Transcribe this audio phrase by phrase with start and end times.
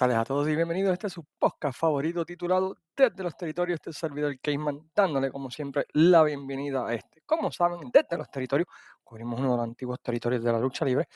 [0.00, 3.92] tardes a todos y bienvenidos a este su podcast favorito titulado Desde los Territorios, este
[3.92, 7.20] servidor Caveman, dándole como siempre la bienvenida a este.
[7.26, 8.66] Como saben, desde los territorios
[9.04, 11.06] cubrimos uno de los antiguos territorios de la lucha libre,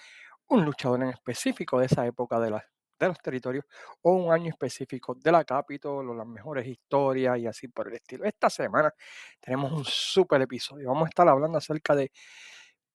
[0.48, 3.64] un luchador en específico de esa época de, de los territorios
[4.02, 7.94] o un año específico de la Capitol o las mejores historias y así por el
[7.94, 8.26] estilo.
[8.26, 8.92] Esta semana
[9.40, 10.88] tenemos un super episodio.
[10.88, 12.12] Vamos a estar hablando acerca de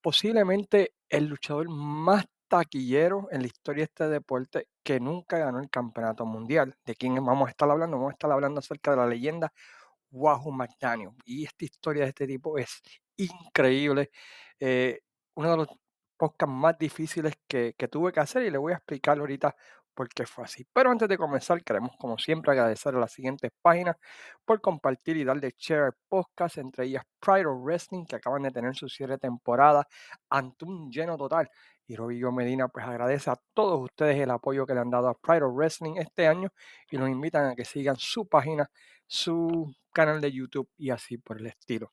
[0.00, 5.70] posiblemente el luchador más taquillero en la historia de este deporte que nunca ganó el
[5.70, 6.76] campeonato mundial.
[6.84, 7.96] ¿De quién vamos a estar hablando?
[7.96, 9.52] Vamos a estar hablando acerca de la leyenda
[10.10, 11.10] Wahoo McDaniel.
[11.24, 12.82] Y esta historia de este tipo es
[13.16, 14.10] increíble.
[14.58, 15.00] Eh,
[15.34, 15.68] uno de los
[16.16, 19.54] podcasts más difíciles que, que, tuve que hacer y le voy a explicar ahorita
[19.94, 20.66] por qué fue así.
[20.72, 23.96] Pero antes de comenzar, queremos como siempre agradecer a las siguientes páginas
[24.44, 28.74] por compartir y darle share podcast, entre ellas Pride of Wrestling, que acaban de tener
[28.74, 29.86] su cierre temporada
[30.28, 31.48] ante un lleno total
[31.90, 35.14] y Robillo Medina pues agradece a todos ustedes el apoyo que le han dado a
[35.14, 36.52] Pride of Wrestling este año
[36.88, 38.70] y los invitan a que sigan su página,
[39.08, 41.92] su canal de YouTube y así por el estilo.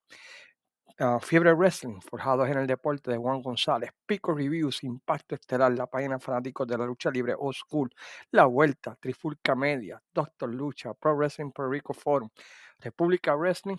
[1.00, 5.88] Uh, Fiebre Wrestling, forjados en el deporte de Juan González, Pico Reviews, Impacto Estelar, la
[5.88, 7.90] página fanáticos de la lucha libre Old School,
[8.30, 12.30] La Vuelta, Trifulca Media, Doctor Lucha, Pro Wrestling Puerto Rico Forum,
[12.80, 13.78] República Wrestling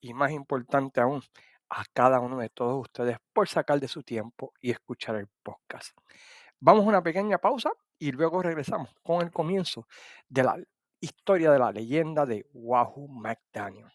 [0.00, 1.22] y más importante aún,
[1.68, 5.96] a cada uno de todos ustedes por sacar de su tiempo y escuchar el podcast.
[6.60, 9.86] Vamos a una pequeña pausa y luego regresamos con el comienzo
[10.28, 10.56] de la
[11.00, 13.90] historia de la leyenda de Wahoo McDaniel.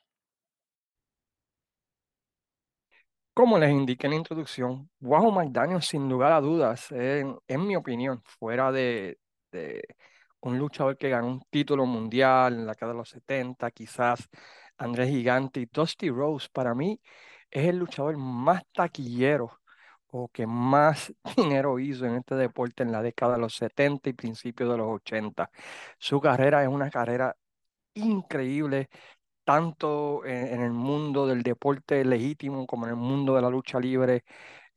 [3.33, 7.76] Como les indiqué en la introducción, Wahoo McDaniel sin lugar a dudas, en, en mi
[7.76, 9.20] opinión, fuera de,
[9.52, 9.81] de,
[10.42, 14.27] un luchador que ganó un título mundial en la década de los 70, quizás
[14.77, 16.99] Andrés Gigante y Dusty Rose, para mí
[17.52, 19.60] es el luchador más taquillero
[20.12, 24.14] o que más dinero hizo en este deporte en la década de los 70 y
[24.14, 25.50] principios de los 80.
[26.00, 27.36] Su carrera es una carrera
[27.94, 28.90] increíble,
[29.44, 34.23] tanto en, el mundo del deporte legítimo como en el mundo de la lucha libre.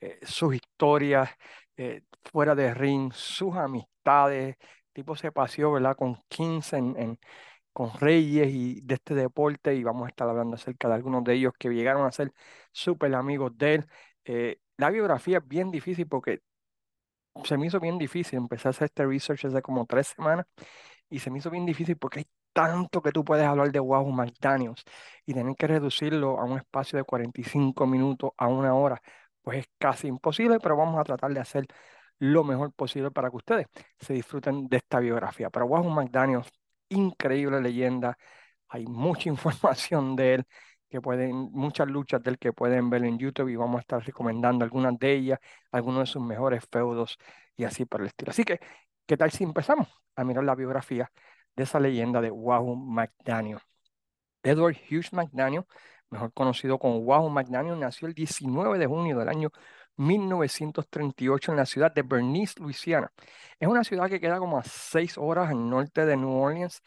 [0.00, 1.30] Eh, sus historias
[1.76, 4.56] eh, fuera de ring, sus amistades,
[4.92, 5.96] tipo se paseó, ¿verdad?
[5.96, 7.18] Con 15 en
[7.74, 11.34] con reyes y de este deporte y vamos a estar hablando acerca de algunos de
[11.34, 12.32] ellos que llegaron a ser
[12.72, 13.86] súper amigos de él.
[14.24, 16.40] Eh, la biografía es bien difícil porque
[17.44, 18.38] se me hizo bien difícil.
[18.38, 20.46] Empecé a hacer este research hace como tres semanas
[21.10, 24.12] y se me hizo bien difícil porque hay tanto que tú puedes hablar de Wahoo
[24.12, 24.84] McDaniels
[25.26, 29.02] y tener que reducirlo a un espacio de 45 minutos a una hora,
[29.42, 31.66] pues es casi imposible, pero vamos a tratar de hacer
[32.18, 33.66] lo mejor posible para que ustedes
[33.98, 35.50] se disfruten de esta biografía.
[35.50, 36.48] Pero Wahoo McDaniels
[36.88, 38.16] increíble leyenda.
[38.68, 40.44] Hay mucha información de él
[40.88, 44.04] que pueden, muchas luchas de él que pueden ver en YouTube y vamos a estar
[44.04, 45.38] recomendando algunas de ellas,
[45.72, 47.18] algunos de sus mejores feudos
[47.56, 48.30] y así por el estilo.
[48.30, 48.60] Así que,
[49.06, 51.10] ¿qué tal si empezamos a mirar la biografía
[51.56, 53.58] de esa leyenda de Wahoo McDaniel?
[54.42, 55.64] Edward Hughes McDaniel,
[56.10, 59.50] mejor conocido como Wahoo McDaniel, nació el 19 de junio del año
[59.96, 63.12] 1938 en la ciudad de Bernice, Luisiana.
[63.58, 66.82] Es una ciudad que queda como a seis horas al norte de New Orleans.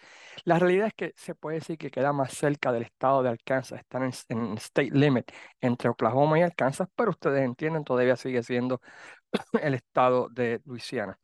[0.45, 3.79] La realidad es que se puede decir que queda más cerca del estado de Arkansas,
[3.79, 5.31] está en, en state limit
[5.61, 8.81] entre Oklahoma y Arkansas, pero ustedes entienden, todavía sigue siendo
[9.61, 11.17] el estado de Luisiana.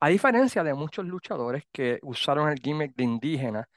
[0.00, 3.68] A diferencia de muchos luchadores que usaron el gimmick de indígena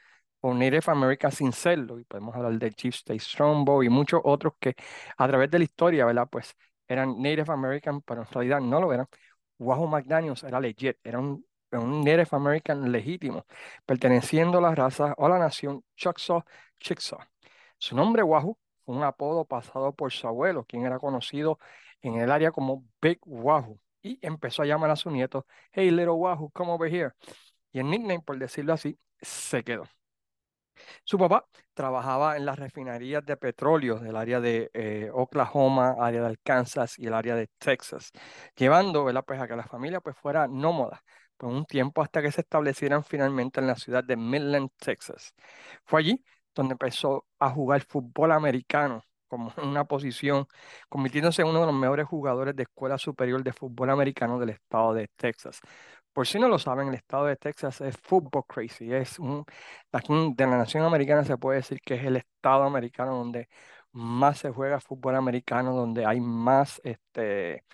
[0.42, 4.54] o Native American sin serlo, y podemos hablar de Chief State Strongbow y muchos otros
[4.60, 4.76] que
[5.18, 6.28] a través de la historia, ¿verdad?
[6.30, 6.56] Pues
[6.88, 9.08] eran Native American, pero en realidad no lo eran.
[9.60, 13.46] Wahoo McDaniels era legit, era un, Native American legítimo,
[13.86, 16.44] perteneciendo a la raza o a la nación Choctaw
[16.80, 17.20] Chickasaw.
[17.78, 21.60] Su nombre Wahoo fue un apodo pasado por su abuelo, quien era conocido
[22.02, 26.12] en el área como Big Wahoo, y empezó a llamar a su nieto, Hey little
[26.12, 27.12] Wahoo, come over here.
[27.72, 29.84] Y el nickname, por decirlo así, se quedó.
[31.04, 36.28] Su papá trabajaba en las refinerías de petróleo del área de eh, Oklahoma, área de
[36.28, 38.12] Arkansas y el área de Texas,
[38.56, 41.04] llevando Pues, a que la familia pues, fuera nómada
[41.38, 45.34] por un tiempo hasta que se establecieran finalmente en la ciudad de Midland, Texas.
[45.86, 46.24] Fue allí
[46.56, 50.48] donde empezó a jugar fútbol americano como una posición,
[50.90, 54.94] convirtiéndose en uno de los mejores jugadores de escuela superior de fútbol americano del estado
[54.94, 55.60] de Texas.
[56.18, 58.92] Por si no lo saben, el estado de Texas es fútbol crazy.
[58.92, 59.46] Es un,
[60.36, 63.48] de la nación americana se puede decir que es el estado americano donde
[63.92, 67.66] más se juega fútbol americano, donde hay más, este,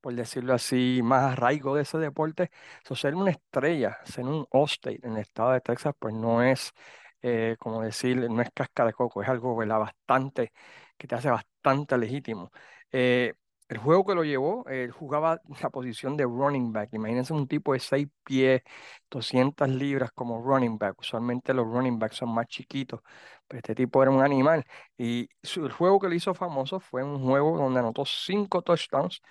[0.00, 2.50] por decirlo así, más arraigo de ese deporte.
[2.84, 6.72] So, ser una estrella, ser un All-State en el estado de Texas, pues no es,
[7.20, 10.52] eh, como decir, no es casca de coco, es algo bastante,
[10.96, 12.50] que te hace bastante legítimo.
[12.92, 13.34] Eh,
[13.70, 16.90] el juego que lo llevó, él jugaba la posición de running back.
[16.94, 18.62] Imagínense un tipo de 6 pies,
[19.10, 20.98] 200 libras como running back.
[21.00, 23.00] Usualmente los running backs son más chiquitos,
[23.48, 24.64] pero este tipo era un animal.
[24.98, 29.22] Y su- el juego que le hizo famoso fue un juego donde anotó 5 touchdowns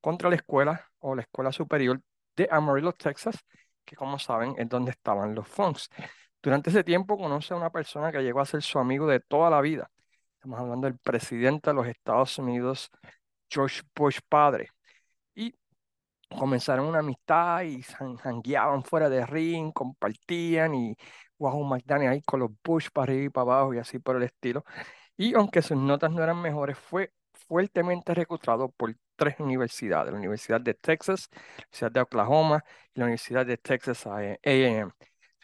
[0.00, 2.00] contra la escuela o la escuela superior
[2.36, 3.36] de Amarillo, Texas,
[3.84, 5.88] que como saben es donde estaban los Funks.
[6.42, 9.50] Durante ese tiempo conoce a una persona que llegó a ser su amigo de toda
[9.50, 9.90] la vida.
[10.34, 12.90] Estamos hablando del presidente de los Estados Unidos,
[13.50, 14.70] George Bush padre.
[15.34, 15.54] Y
[16.28, 20.96] comenzaron una amistad y jan- jangueaban fuera de ring, compartían y
[21.38, 24.24] Wahoo McDaniel ahí con los Bush para arriba y para abajo y así por el
[24.24, 24.64] estilo.
[25.16, 30.60] Y aunque sus notas no eran mejores, fue fuertemente reclutado por tres universidades, la Universidad
[30.60, 32.64] de Texas, la Universidad de Oklahoma
[32.94, 34.90] y la Universidad de Texas A&M.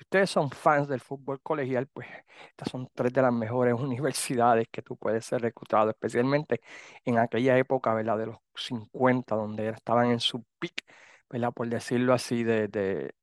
[0.05, 2.09] Ustedes son fans del fútbol colegial, pues
[2.51, 6.61] estas son tres de las mejores universidades que tú puedes ser reclutado, especialmente
[7.05, 8.19] en aquella época, ¿verdad?
[8.19, 10.85] De los 50, donde estaban en su peak,
[11.31, 11.53] ¿verdad?
[11.53, 13.15] Por decirlo así, de, de,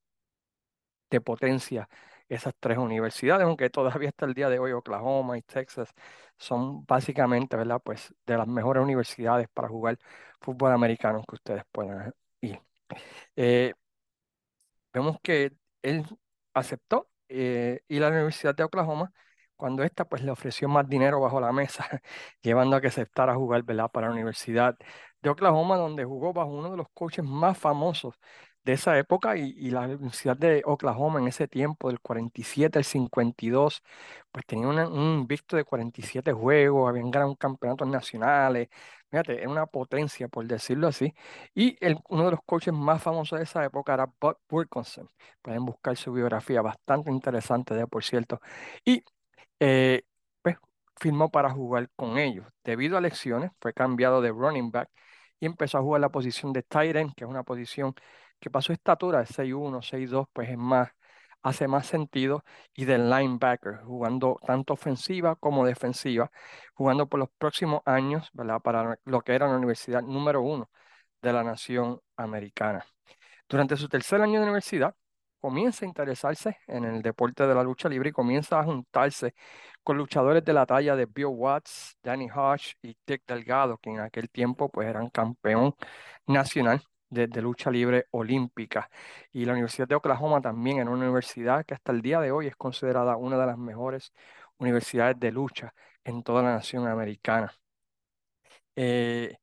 [1.10, 1.90] de potencia
[2.30, 5.94] esas tres universidades, aunque todavía hasta el día de hoy Oklahoma y Texas
[6.38, 7.82] son básicamente, ¿verdad?
[7.84, 9.98] Pues de las mejores universidades para jugar
[10.40, 12.62] fútbol americano que ustedes puedan ir.
[13.36, 13.74] Eh,
[14.94, 15.52] vemos que
[15.82, 16.06] él
[16.54, 19.12] aceptó eh, ir a la Universidad de Oklahoma
[19.56, 21.86] cuando ésta pues le ofreció más dinero bajo la mesa,
[22.42, 23.90] llevando a que aceptara jugar, ¿verdad?
[23.92, 24.76] Para la Universidad
[25.22, 28.16] de Oklahoma, donde jugó bajo uno de los coaches más famosos
[28.64, 32.86] de esa época y, y la Universidad de Oklahoma en ese tiempo, del 47 al
[32.86, 33.84] 52,
[34.32, 34.78] pues tenía un
[35.20, 38.70] invicto de 47 juegos, habían ganado campeonatos nacionales,
[39.12, 41.14] fíjate, era una potencia, por decirlo así,
[41.54, 41.78] y
[42.10, 45.10] uno de los coaches más famosos de esa época era Bud Wilkinson.
[45.42, 48.40] Pueden buscar su biografía, bastante interesante, de por cierto.
[48.86, 49.04] Y
[49.60, 50.04] eh,
[50.42, 50.58] pues
[51.00, 52.48] firmó para jugar con ellos.
[52.64, 54.90] Debido a lesiones, fue cambiado de running back
[55.40, 57.94] y empezó a jugar la posición de tight end, que es una posición
[58.40, 60.90] que para su estatura de 6'1, 6'2, pues es más,
[61.44, 62.44] hace más sentido,
[62.76, 66.32] y de linebacker, jugando tanto ofensiva como defensiva,
[66.74, 68.62] jugando por los próximos años, ¿verdad?
[68.62, 70.70] Para lo que era la universidad número uno
[71.22, 72.86] de la nación americana.
[73.50, 74.96] Durante su tercer año de universidad,
[75.40, 79.34] comienza a interesarse en el deporte de la lucha libre y comienza a juntarse
[79.84, 84.00] con luchadores de la talla de Bill Watts, Danny Hodge y Dick Delgado, que en
[84.00, 85.76] aquel tiempo pues eran campeón
[86.28, 88.90] nacional de, lucha libre olímpica.
[89.32, 92.48] Y la Universidad de Oklahoma también era una universidad que hasta el día de hoy
[92.48, 94.14] es considerada una de las mejores
[94.58, 95.74] universidades de lucha
[96.04, 97.54] en toda la nación americana.
[98.76, 99.36] Eh,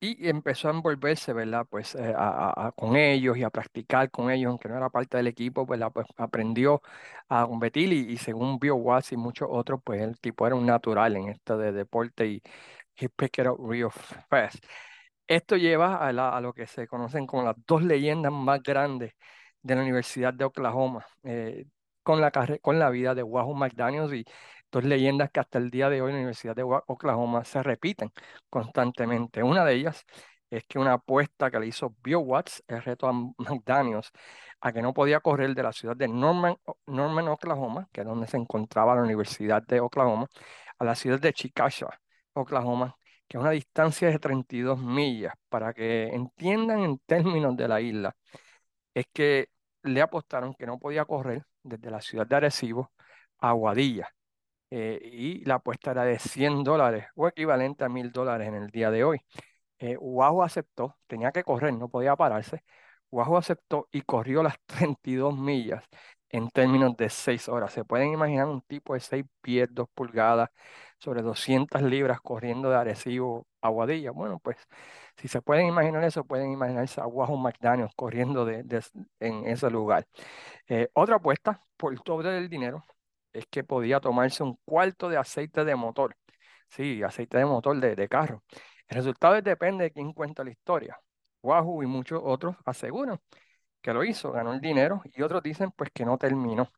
[0.00, 1.66] y empezó a envolverse, ¿verdad?
[1.68, 5.28] Pues eh, a- con ellos y a practicar con ellos, aunque no era parte del
[5.28, 5.90] equipo, ¿verdad?
[5.92, 6.82] Pues aprendió
[7.28, 10.66] a competir y, y según Bill Watts y muchos otros, pues el tipo era un
[10.66, 12.42] natural en esto de deporte y
[12.96, 13.90] he picked it up real
[14.30, 14.64] fast.
[15.26, 19.14] Esto lleva a, la- lo que se conocen como las dos leyendas más grandes
[19.62, 21.66] de la Universidad de Oklahoma, eh,
[22.02, 24.24] con la, vida de Wahoo McDaniels y
[24.70, 28.10] dos leyendas que hasta el día de hoy en la Universidad de Oklahoma se repiten
[28.50, 29.42] constantemente.
[29.42, 30.04] Una de ellas
[30.50, 34.10] es que una apuesta que le hizo Bill Watts, el reto a McDaniels,
[34.60, 38.26] a que no podía correr de la ciudad de Norman, Norman, Oklahoma, que es donde
[38.26, 40.26] se encontraba la Universidad de Oklahoma,
[40.78, 41.88] a la ciudad de Chickasha,
[42.34, 42.96] Oklahoma,
[43.28, 45.34] que es una distancia de 32 millas.
[45.48, 48.16] Para que entiendan en términos de la isla,
[48.94, 49.48] es que
[49.82, 52.92] le apostaron que no podía correr desde la ciudad de Arecibo
[53.38, 54.08] a Aguadilla
[54.70, 58.70] eh, y la apuesta era de 100 dólares o equivalente a 1000 dólares en el
[58.70, 59.20] día de hoy.
[59.78, 59.96] Eh,
[60.42, 62.64] aceptó, tenía que correr, no podía pararse.
[63.10, 65.84] Wahoo aceptó y corrió las 32 millas
[66.30, 67.72] en términos de 6 horas.
[67.72, 70.50] Se pueden imaginar un tipo de 6 pies, 2 pulgadas,
[71.04, 74.10] sobre 200 libras corriendo de Arecibo a Aguadilla.
[74.12, 74.56] Bueno, pues
[75.16, 78.64] si se pueden imaginar eso, pueden imaginarse a Wahoo McDaniel corriendo de-
[79.20, 80.06] en ese lugar.
[80.68, 82.84] Eh, otra apuesta por el doble del dinero
[83.32, 86.16] es que podía tomarse un cuarto de aceite de motor.
[86.68, 88.42] Sí, aceite de motor de, de carro.
[88.88, 90.98] El resultado depende de quién cuenta la historia.
[91.42, 93.18] Wahoo y muchos otros aseguran
[93.82, 96.70] que lo hizo, ganó el dinero, y otros dicen pues que no terminó,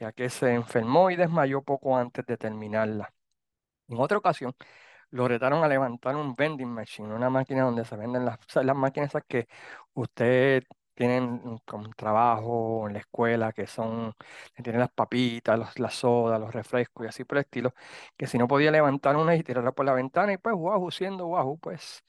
[0.00, 3.12] ya que se enfermó y desmayó poco antes de terminarla.
[3.92, 4.54] En otra ocasión,
[5.10, 9.10] lo retaron a levantar un vending machine, una máquina donde se venden las, las máquinas
[9.10, 9.48] esas que
[9.94, 14.14] usted tienen como trabajo en la escuela, que son,
[14.54, 17.74] que tienen las papitas, los, las sodas, los refrescos y así por el estilo,
[18.16, 21.26] que si no podía levantar una y tirarla por la ventana, y pues Wahoo, siendo
[21.26, 22.04] Wahoo, pues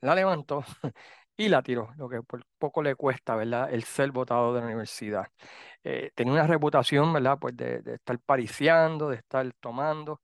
[0.00, 0.64] la levantó
[1.36, 3.72] y la tiró, lo que por poco le cuesta, ¿verdad?
[3.72, 5.28] El ser votado de la universidad.
[5.84, 7.38] Eh, tenía una reputación, ¿verdad?
[7.40, 10.22] Pues de, de estar pariciando, de estar tomando,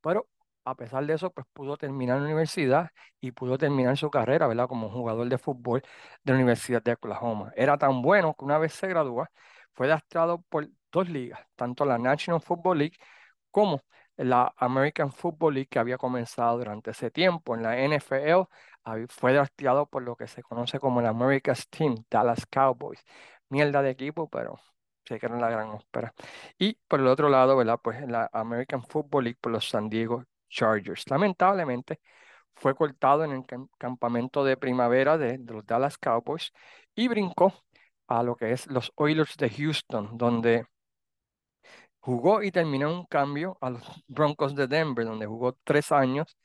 [0.00, 0.28] pero
[0.66, 4.68] a pesar de eso, pues pudo terminar la universidad y pudo terminar su carrera, ¿verdad?
[4.68, 5.82] Como jugador de fútbol
[6.24, 7.52] de la Universidad de Oklahoma.
[7.56, 9.30] Era tan bueno que una vez se gradúa,
[9.74, 12.96] fue draftado por dos ligas, tanto la National Football League
[13.50, 13.82] como
[14.16, 17.54] la American Football League que había comenzado durante ese tiempo.
[17.54, 18.48] En la NFL
[19.08, 23.04] fue drafteado por lo que se conoce como el America's Team, Dallas Cowboys.
[23.48, 24.58] Mierda de equipo, pero
[25.04, 26.14] sé que era la gran ópera.
[26.58, 27.78] Y por el otro lado, ¿verdad?
[27.82, 31.04] Pues en la American Football League por los San Diego Chargers.
[31.10, 32.00] Lamentablemente
[32.54, 33.44] fue cortado en el
[33.78, 36.52] campamento de primavera de, los Dallas Cowboys
[36.94, 37.54] y brincó
[38.08, 40.66] a lo que es los Oilers de Houston, donde
[42.00, 46.36] jugó y terminó un cambio a los Broncos de Denver, donde jugó tres años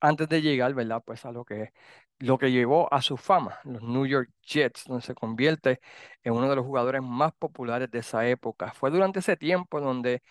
[0.00, 1.02] antes de llegar, ¿verdad?
[1.04, 1.72] Pues a lo que,
[2.18, 5.80] lo que llevó a su fama, los New York Jets, donde se convierte
[6.22, 8.72] en uno de los jugadores más populares de esa época.
[8.72, 10.22] Fue durante ese tiempo donde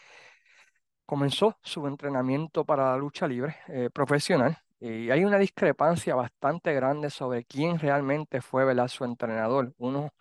[1.05, 7.09] comenzó su entrenamiento para la lucha libre eh, profesional y hay una discrepancia bastante grande
[7.09, 8.89] sobre quién realmente fue ¿verdad?
[8.89, 9.73] su entrenador.
[9.77, 10.11] Unos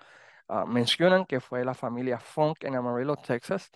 [0.48, 3.70] ah, mencionan que fue la familia Funk en Amarillo, Texas,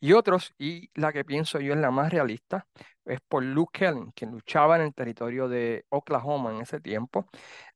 [0.00, 2.66] y otros, y la que pienso yo es la más realista,
[3.04, 7.26] es por Luke Kelly, quien luchaba en el territorio de Oklahoma en ese tiempo,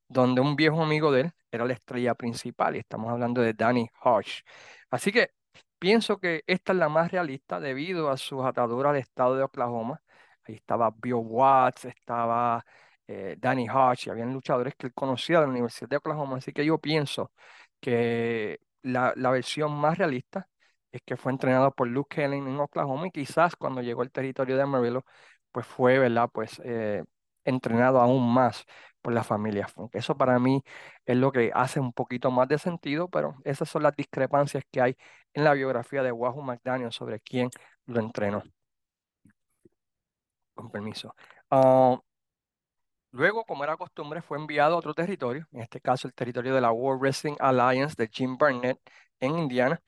[0.08, 3.88] donde un viejo amigo de él era la estrella principal, y estamos hablando de Danny
[4.02, 4.42] Hodge.
[4.90, 5.30] Así que
[5.78, 10.02] pienso que esta es la más realista debido a sus ataduras al estado de Oklahoma.
[10.44, 12.64] Ahí estaba Bill Watts, estaba
[13.06, 16.64] eh, Danny Hodge, habían luchadores que él conocía de la Universidad de Oklahoma, así que
[16.64, 17.32] yo pienso
[17.80, 20.48] que la, la versión más realista
[20.92, 24.56] es que fue entrenado por Luke Kelly en Oklahoma y quizás cuando llegó al territorio
[24.56, 25.04] de Amarillo,
[25.52, 26.28] pues fue, ¿verdad?
[26.32, 27.04] Pues eh,
[27.44, 28.64] entrenado aún más
[29.02, 29.94] por la familia Funk.
[29.94, 30.62] Eso para mí
[31.04, 34.80] es lo que hace un poquito más de sentido, pero esas son las discrepancias que
[34.80, 34.96] hay
[35.36, 37.50] en la biografía de Wahoo McDaniel sobre quién
[37.86, 38.42] lo entrenó.
[40.54, 41.14] Con permiso.
[41.50, 41.98] Ah,
[43.12, 46.60] luego, como era costumbre, fue enviado a otro territorio, en este caso el territorio de
[46.62, 48.78] la World Wrestling Alliance de Jim Barnett
[49.20, 49.80] en Indiana,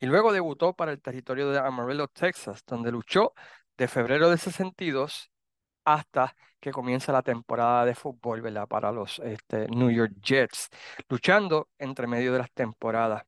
[0.00, 3.32] y luego debutó para el territorio de Amarillo, Texas, donde luchó
[3.76, 5.30] de febrero de 62
[5.84, 8.66] hasta que comienza la temporada de fútbol, ¿verdad?
[8.66, 10.68] Para los este, New York Jets,
[11.08, 13.22] luchando entre medio de las temporadas.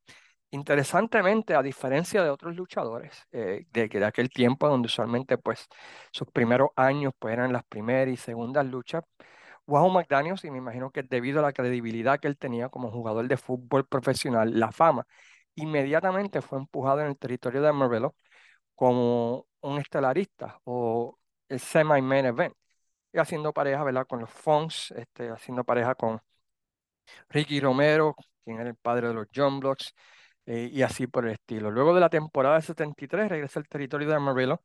[0.51, 5.67] Interesantemente, a diferencia de otros luchadores eh, de, aquel tiempo, donde usualmente pues
[6.11, 9.05] sus primeros años pues, eran las primeras y segundas luchas,
[9.67, 13.29] Wahoo McDaniels, y me imagino que debido a la credibilidad que él tenía como jugador
[13.29, 15.07] de fútbol profesional, la fama,
[15.55, 18.15] inmediatamente fue empujado en el territorio de Amarillo
[18.75, 22.55] como un estelarista o el semi-main event,
[23.15, 24.07] haciendo pareja, ¿verdad?
[24.07, 26.21] Con los Fonks, este, haciendo pareja con
[27.29, 28.15] Ricky Romero,
[28.45, 29.95] quien era el padre de los John Blocks,
[30.49, 31.71] eh, y así por el estilo.
[31.71, 34.63] Luego de la temporada de 73 regresa al territorio de Amarillo,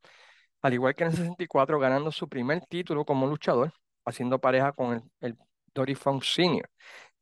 [0.62, 3.72] al igual que en el 64, ganando su primer título como luchador,
[4.04, 5.36] haciendo pareja con el,
[5.74, 6.68] Dory Funk Sr.,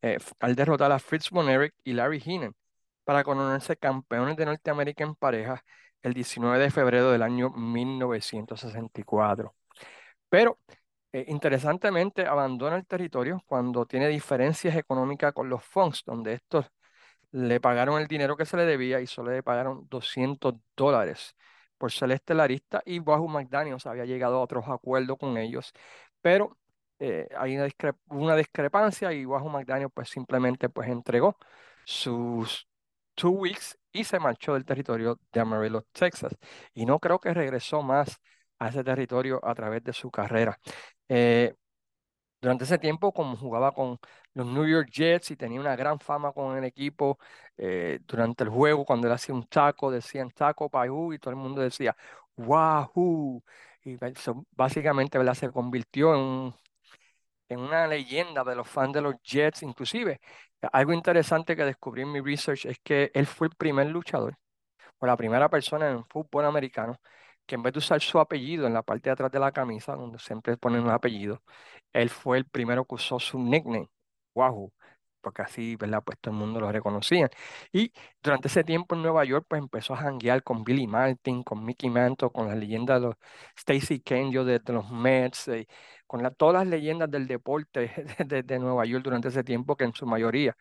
[0.03, 2.55] eh, al derrotar a Fritz von Erich y Larry Heenan
[3.05, 5.63] para coronarse campeones de Norteamérica en pareja
[6.03, 9.55] el 19 de febrero del año 1964.
[10.29, 10.59] Pero
[11.13, 16.67] eh, interesantemente abandona el territorio cuando tiene diferencias económicas con los Funks, donde estos
[17.33, 21.37] le pagaron el dinero que se le debía y solo le pagaron 200 dólares
[21.79, 25.73] por ser estelarista y Wahoo McDaniels había llegado a otros acuerdos con ellos,
[26.21, 26.59] pero
[26.99, 27.69] eh, hay una,
[28.09, 31.37] una, discrepancia y Wahoo McDaniels pues simplemente pues entregó
[31.85, 32.69] sus
[33.15, 36.37] two weeks y se marchó del territorio de Amarillo, Texas.
[36.75, 38.21] Y no creo que regresó más
[38.59, 40.59] a ese territorio a través de su carrera.
[41.09, 41.55] Eh,
[42.43, 43.99] durante ese tiempo, como jugaba con
[44.35, 47.19] los New York Jets y tenía una gran fama con el equipo,
[47.57, 51.37] eh, durante el juego, cuando él hacía un taco, decían taco payú y todo el
[51.37, 51.97] mundo decía
[52.37, 53.43] wahoo.
[53.85, 53.97] Y
[54.53, 56.55] básicamente se convirtió en,
[57.59, 60.21] una leyenda de los fans de los Jets, inclusive
[60.73, 64.37] algo interesante que descubrí en mi research es que él fue el primer luchador
[64.99, 66.99] o la primera persona en fútbol americano
[67.47, 69.95] que en vez de usar su apellido en la parte de atrás de la camisa,
[69.95, 71.43] donde siempre ponen un apellido,
[71.93, 73.91] él fue el primero que usó su nickname,
[74.35, 74.73] Wahoo,
[75.23, 76.03] porque así, ¿verdad?
[76.05, 77.31] Pues todo el mundo lo reconocía.
[77.73, 81.65] Y durante ese tiempo en Nueva York, pues empezó a janguear con Billy Martin, con
[81.65, 83.17] Mickey Mantle, con las leyendas de los
[83.57, 85.67] Stacy Kenjo de, los Mets, eh,
[86.07, 87.91] con todas las leyendas del deporte
[88.27, 90.57] de, de, Nueva York durante ese tiempo, que en su mayoría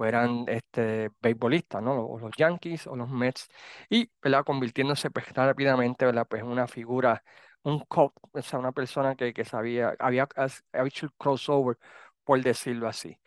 [0.00, 2.06] pues eran este, beisbolistas, ¿no?
[2.06, 3.48] O los Yankees o los Mets,
[3.90, 4.44] y ¿verdad?
[4.44, 6.26] convirtiéndose pues, rápidamente ¿verdad?
[6.28, 7.22] Pues, en una figura,
[7.64, 10.26] un cop, o sea, una persona que, que sabía, había,
[10.72, 11.78] había hecho el crossover,
[12.24, 13.18] por decirlo así.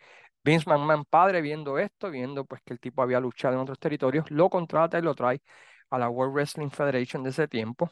[0.44, 4.30] Vince McMahon padre viendo esto, viendo pues que el tipo había luchado en otros territorios,
[4.30, 5.40] lo contrata y lo trae
[5.90, 7.90] a la World Wrestling Federation de ese tiempo.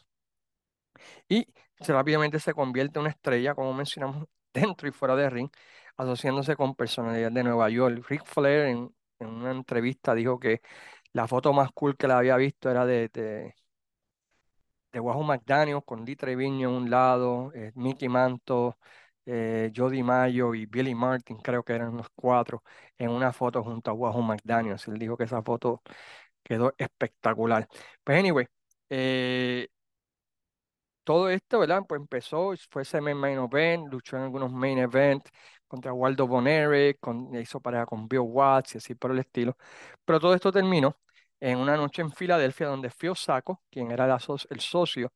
[1.28, 1.46] y
[1.78, 5.50] rápidamente se convierte en una estrella, como mencionamos, dentro y fuera de ring,
[5.96, 8.04] asociándose con personalidades de Nueva York.
[8.08, 10.60] Ric Flair en, una entrevista dijo que
[11.12, 13.54] la foto más cool que la había visto era de, de,
[14.92, 18.72] de Wahoo McDaniel con Lee Trevino en un lado, eh, Mickey Mantle,
[19.26, 22.62] eh, Joe DiMaggio y Billy Martin, creo que eran los cuatro,
[22.98, 24.76] en una foto junto a Wahoo McDaniel.
[24.86, 25.82] Él dijo que esa foto
[26.42, 27.68] quedó espectacular.
[28.04, 28.46] Pues anyway,
[28.90, 29.68] eh,
[31.04, 31.82] todo esto, ¿verdad?
[31.88, 35.30] Pues empezó, fue ese main event, luchó en algunos main events
[35.66, 39.56] contra Waldo Bonere, con, hizo pareja con Bill Watts y así por el estilo.
[40.04, 40.96] Pero todo esto terminó
[41.40, 44.16] en una noche en Filadelfia donde Phil Sacco, quien era
[44.50, 45.12] el socio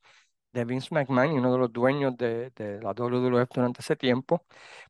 [0.56, 4.44] de Vince McMahon uno de los dueños de, de la WWF durante ese tiempo,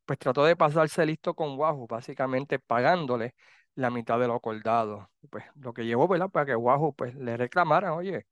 [0.05, 3.35] pues trató de pasarse listo con Wahoo, básicamente pagándole
[3.75, 5.11] la mitad de lo acordado.
[5.31, 6.31] Pues lo que llevó, ¿verdad?
[6.31, 8.27] Para que Wahoo pues le reclamara, oye,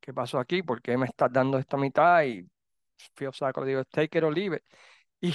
[0.00, 0.62] ¿qué pasó aquí?
[0.62, 2.24] ¿Por qué me estás dando esta mitad?
[2.24, 2.48] Y
[3.14, 4.62] Phil Sacco le dijo, take it or leave it.
[5.20, 5.32] Y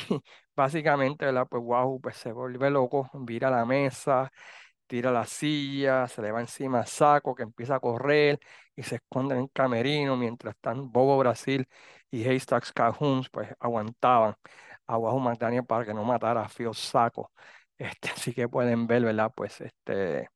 [0.56, 1.48] básicamente, ¿verdad?
[1.50, 4.32] Pues Wahoo pues, se vuelve loco, vira la mesa,
[4.90, 8.40] tira la silla, se le va encima a Saco, que empieza a correr
[8.76, 11.68] y se esconde en el camerino, mientras están Bobo Brasil
[12.12, 14.36] y Haystacks Cajuns, pues aguantaban
[14.88, 17.32] a Wahoo McDaniel para que no matara a Phil Saco.
[17.80, 19.32] Este, así que pueden ver, ¿verdad?
[19.34, 20.30] Pues este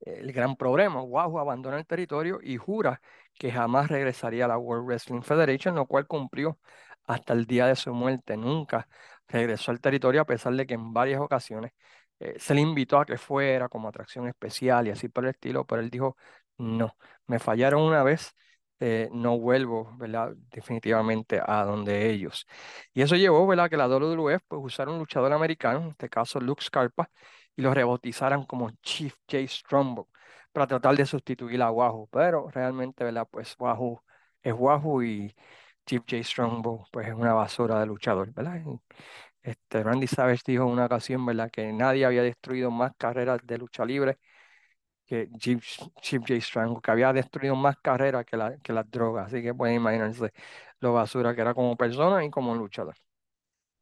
[0.00, 1.02] el gran problema.
[1.02, 3.00] Wahoo abandona el territorio y jura
[3.34, 6.58] que jamás regresaría a la World Wrestling Federation, lo cual cumplió
[7.04, 8.36] hasta el día de su muerte.
[8.36, 8.88] Nunca
[9.28, 11.72] regresó al territorio a pesar de que en varias ocasiones
[12.20, 15.66] eh, se le invitó a que fuera como atracción especial y así por el estilo,
[15.66, 16.16] pero él dijo,
[16.58, 18.34] no, me fallaron una vez.
[18.80, 19.96] eh, no vuelvo.
[20.50, 22.46] Definitivamente a donde ellos.
[22.92, 23.70] Y eso llevó, ¿verdad?
[23.70, 27.10] Que la WWF pues usara un luchador americano, en este caso Luke Scarpa,
[27.56, 29.46] y lo rebautizaran como Chief J.
[29.48, 30.08] Strongbow
[30.52, 32.08] para tratar de sustituir a Wahoo.
[32.10, 33.26] Pero realmente, ¿verdad?
[33.30, 34.02] Pues Wahoo
[34.42, 35.34] es Wahoo y
[35.86, 36.22] Chief J.
[36.22, 38.60] Strongbow pues es una basura de luchador, ¿verdad?
[39.44, 41.50] Este, Randy Savage dijo en una ocasión, ¿verdad?
[41.52, 44.18] Que nadie había destruido más carreras de lucha libre
[45.06, 45.62] que Chief
[46.02, 46.40] J.
[46.40, 49.28] Strongbow, que había destruido más carreras que, la, que las drogas.
[49.28, 50.32] Así que pueden imaginarse
[50.80, 52.96] lo basura que era como persona y como luchador.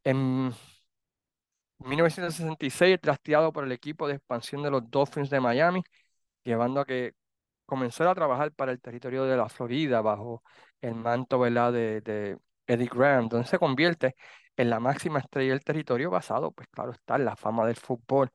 [0.03, 0.53] En
[1.79, 5.83] 1966, trasteado por el equipo de expansión de los Dolphins de Miami,
[6.43, 7.13] llevando a que
[7.65, 10.43] comenzara a trabajar para el territorio de la Florida bajo
[10.81, 11.73] el manto, ¿verdad?
[11.73, 14.15] de, de Eddie Graham, donde se convierte
[14.55, 18.29] en la máxima estrella del territorio basado, pues claro está, en la fama del fútbol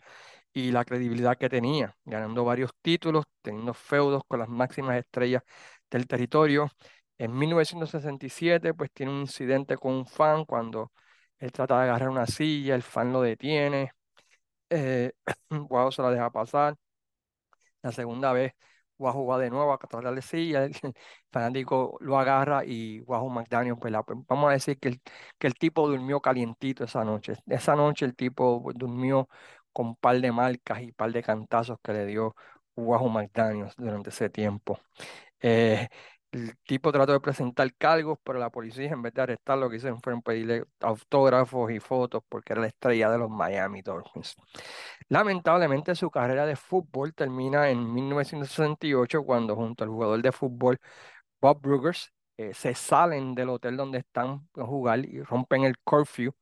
[0.52, 5.42] y la credibilidad que tenía, ganando varios títulos, teniendo feudos con las máximas estrellas
[5.90, 6.70] del territorio.
[7.18, 10.92] En 1967, pues tiene un incidente con un fan cuando
[11.38, 13.92] él trata de agarrar una silla, el fan lo detiene,
[14.70, 15.12] eh,
[15.92, 16.76] se la deja pasar.
[17.82, 18.52] La segunda vez,
[18.98, 20.72] Wahoo va de nuevo a tratar de silla, el
[21.32, 25.00] fanático lo agarra y Wahoo McDaniel, pues, pues, vamos a decir que el,
[25.38, 27.34] que el tipo durmió calientito esa noche.
[27.46, 29.28] Esa noche el tipo pues, durmió
[29.72, 32.34] con un par de marcas y un par de cantazos que le dio
[32.76, 34.80] Wahoo McDaniel durante ese tiempo.
[35.40, 35.88] Eh,
[36.32, 39.76] el tipo trató de presentar cargos, pero la policía, en vez de arrestarlo, lo que
[39.76, 44.34] hicieron fue pedirle autógrafos y fotos porque era la estrella de los Miami Dolphins.
[45.08, 50.78] Lamentablemente, su carrera de fútbol termina en 1968 cuando junto al jugador de fútbol
[51.40, 56.32] Bob Brugers eh, se salen del hotel donde están a jugar y rompen el curfew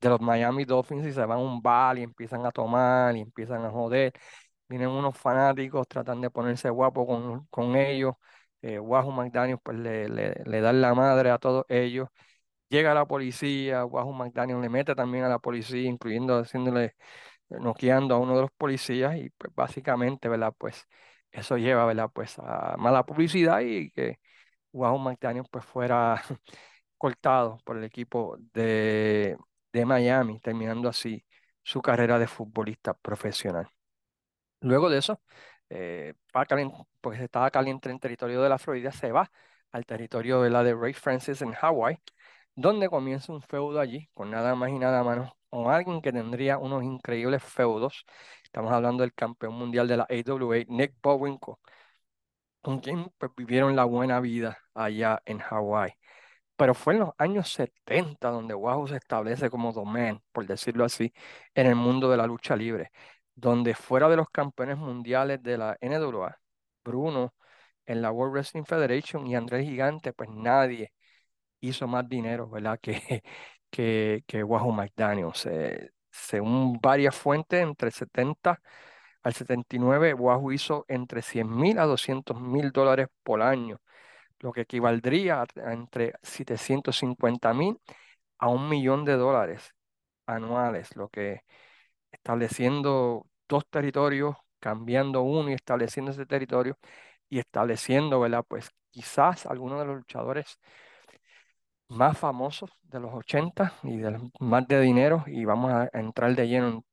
[0.00, 3.20] de los Miami Dolphins y se van a un bar y empiezan a tomar y
[3.20, 4.12] empiezan a joder.
[4.68, 8.14] Vienen unos fanáticos, tratan de ponerse guapo con, con ellos.
[8.64, 12.08] Eh, Wahoo McDaniel pues le, le, dan la madre a todos ellos.
[12.70, 16.96] Llega la policía, Wahoo McDaniel le mete también a la policía, incluyendo haciéndole
[17.50, 20.54] noqueando a uno de los policías y pues básicamente, ¿verdad?
[20.58, 20.88] Pues
[21.30, 22.10] eso lleva, ¿verdad?
[22.14, 24.18] Pues a mala publicidad y que
[24.72, 26.22] Wahoo McDaniel pues fuera
[26.98, 29.36] cortado por el equipo de,
[29.72, 31.24] de Miami, terminando así
[31.62, 33.68] su carrera de futbolista profesional.
[34.60, 35.20] Luego de eso,
[35.70, 36.14] eh,
[37.00, 39.30] porque estaba caliente en territorio de la Florida, se va
[39.72, 41.98] al territorio de la de Ray Francis en Hawái,
[42.54, 46.58] donde comienza un feudo allí, con nada más y nada menos, con alguien que tendría
[46.58, 48.04] unos increíbles feudos.
[48.44, 51.60] Estamos hablando del campeón mundial de la AWA, Nick Bowinko,
[52.62, 55.92] con quien pues, vivieron la buena vida allá en Hawái.
[56.56, 61.12] Pero fue en los años 70 donde Wahoo se establece como domain, por decirlo así,
[61.54, 62.92] en el mundo de la lucha libre,
[63.34, 66.38] donde fuera de los campeones mundiales de la NWA,
[66.84, 67.34] Bruno
[67.86, 70.92] en la World Wrestling Federation y Andrés Gigante, pues nadie
[71.60, 72.78] hizo más dinero, ¿verdad?
[72.82, 73.22] Que,
[73.70, 75.32] que, que Wahoo McDaniel.
[75.34, 78.60] Se- según varias fuentes, entre 70
[79.22, 83.78] al 79, Wahoo hizo entre 100 mil a 200 mil dólares por año
[84.40, 87.78] lo que equivaldría a entre 750 mil
[88.38, 89.74] a un millón de dólares
[90.26, 91.42] anuales, lo que
[92.14, 96.78] estableciendo dos territorios, cambiando uno y estableciendo ese territorio
[97.28, 98.44] y estableciendo, ¿verdad?
[98.48, 100.58] Pues quizás algunos de los luchadores
[101.88, 106.34] más famosos de los 80 y de los más de dinero y vamos a entrar
[106.34, 106.84] de lleno en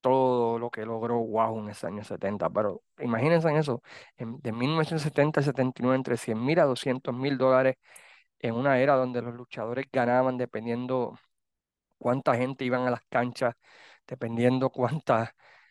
[0.00, 2.50] todo lo que logró Wahoo en ese año 70.
[2.50, 3.82] Pero imagínense en eso,
[4.16, 7.76] en- de 1970 al 79 entre 100 mil a 200 mil dólares
[8.40, 11.18] en una era donde los luchadores ganaban dependiendo
[11.98, 13.54] cuánta gente iban a las canchas,
[14.06, 15.30] dependiendo cuántas,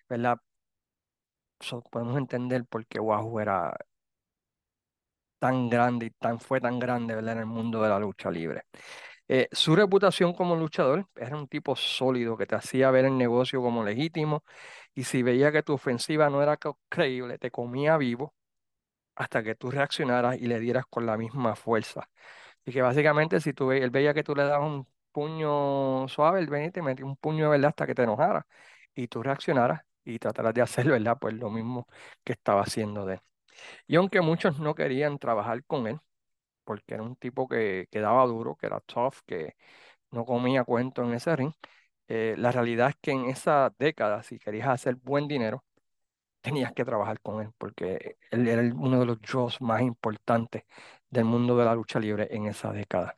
[0.09, 0.37] ¿verdad?
[1.91, 3.75] Podemos entender por qué Wahoo era
[5.39, 7.13] tan grande y tan, fue tan grande.
[7.15, 8.63] En el mundo de la lucha libre.
[9.27, 13.61] Eh, su reputación como luchador era un tipo sólido que te hacía ver el negocio
[13.61, 14.43] como legítimo
[14.95, 16.57] y si veía que tu ofensiva no era
[16.89, 18.35] creíble, te comía vivo
[19.15, 22.09] hasta que tú reaccionaras y le dieras con la misma fuerza.
[22.65, 26.47] Y que básicamente si tú él veía que tú le dabas un puño suave, él
[26.47, 28.45] venía te metía un puño de verdad hasta que te enojara
[28.95, 31.17] y tú reaccionaras y trataras de hacer, ¿verdad?
[31.19, 31.87] Pues lo mismo
[32.23, 33.21] que estaba haciendo de él.
[33.87, 35.99] Y aunque muchos no querían trabajar con él,
[36.63, 39.55] porque era un tipo que, que daba duro, que era tough, que
[40.11, 41.53] no comía cuento en ese ring,
[42.09, 45.65] eh, la realidad es que en esa década, si querías hacer buen dinero,
[46.41, 50.63] tenías que trabajar con él, porque él era uno de los draws más importantes
[51.09, 53.17] del mundo de la lucha libre en esa década.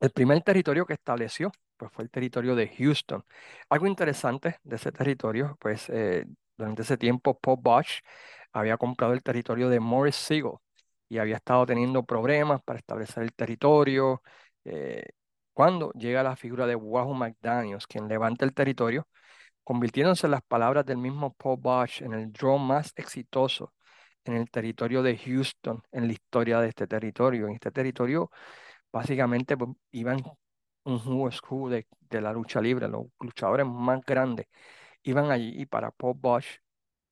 [0.00, 3.24] El primer territorio que estableció pues, fue el territorio de Houston.
[3.70, 6.26] Algo interesante de ese territorio, pues eh,
[6.56, 8.00] durante ese tiempo Paul Bosch
[8.52, 10.52] había comprado el territorio de Morris Siegel
[11.08, 14.22] y había estado teniendo problemas para establecer el territorio.
[14.64, 15.04] eh,
[15.52, 19.08] cuando llega la figura de Wahoo McDaniels, quien levanta el territorio,
[19.64, 23.72] convirtiéndose las palabras del mismo Paul Bosch en el draw más exitoso
[24.24, 27.46] en el territorio de Houston, en la historia de este territorio.
[27.48, 28.30] En este territorio
[28.94, 30.22] Básicamente pues, iban
[30.84, 34.46] un who's who de, de la lucha libre, los luchadores más grandes
[35.04, 36.58] iban allí y para Paul Bosch,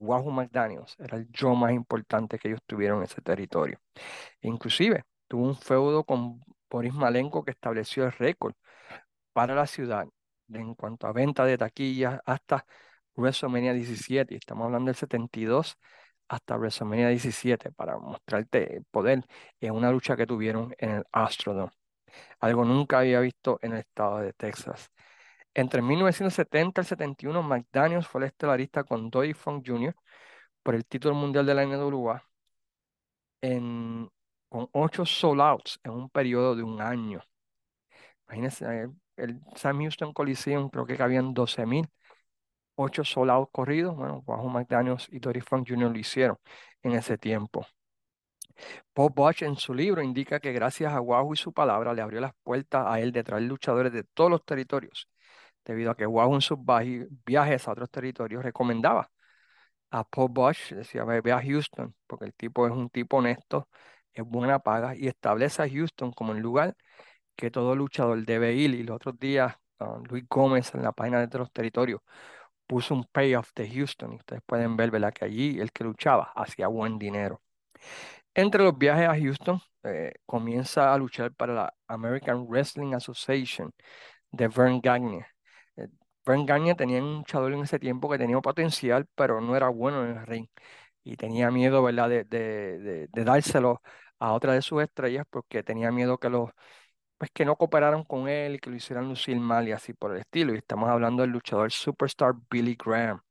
[0.00, 3.78] Wahoo McDaniels era el draw más importante que ellos tuvieron en ese territorio.
[4.42, 8.54] Inclusive tuvo un feudo con Boris Malenko que estableció el récord
[9.32, 10.06] para la ciudad
[10.48, 12.66] en cuanto a venta de taquillas hasta
[13.16, 14.34] WrestleMania 17.
[14.36, 15.78] Estamos hablando del 72
[16.32, 19.24] hasta WrestleMania 17 para mostrarte el poder
[19.60, 21.72] en una lucha que tuvieron en el Astrodome
[22.40, 24.90] algo nunca había visto en el estado de Texas.
[25.54, 29.94] Entre 1970 y el 71, McDaniels fue el estelarista con Dory Funk Jr.
[30.62, 32.24] por el título mundial de la NWA
[33.40, 34.08] en,
[34.48, 37.22] con ocho sold outs en un periodo de un año.
[38.26, 41.88] Imagínense, eh, el Sam Houston Coliseum creo que cabían 12.000,
[42.82, 43.96] ocho sold outs corridos.
[43.96, 45.90] Bueno, Wahoo McDaniels y Dory Funk Jr.
[45.90, 46.38] lo hicieron
[46.82, 47.66] en ese tiempo.
[48.92, 52.20] Paul Bosch en su libro indica que gracias a Wahoo y su palabra le abrió
[52.20, 55.08] las puertas a él de traer luchadores de todos los territorios,
[55.64, 56.58] debido a que Wahoo en sus
[57.26, 59.10] viajes a otros territorios recomendaba
[59.90, 63.68] a Paul Bosch, decía, ve, ve a Houston, porque el tipo es un tipo honesto,
[64.12, 66.76] es buena paga y establece a Houston como el lugar
[67.36, 68.74] que todo luchador debe ir.
[68.74, 72.00] Y los otros días, ah, Luis Gómez en la página de los territorios
[72.66, 75.12] puso un payoff de Houston ustedes pueden ver, ¿verdad?
[75.12, 77.42] Que allí el que luchaba hacía buen dinero.
[78.34, 83.72] Entre los viajes a Houston, eh, comienza a luchar para la American Wrestling Association
[84.32, 85.26] de Vern Gagne.
[85.76, 85.88] Eh,
[86.26, 90.04] Vern Gagne tenía un luchador en ese tiempo que tenía potencial, pero no era bueno
[90.04, 90.48] en el ring.
[91.04, 93.82] Y tenía miedo, ¿verdad?, de, de, de- de dárselo
[94.18, 96.50] a otra de sus estrellas porque tenía miedo que los,
[97.22, 100.10] pues que no cooperaran con él y que lo hicieran lucir mal y así por
[100.12, 100.54] el estilo.
[100.54, 103.22] Y estamos hablando del luchador superstar Billy Graham.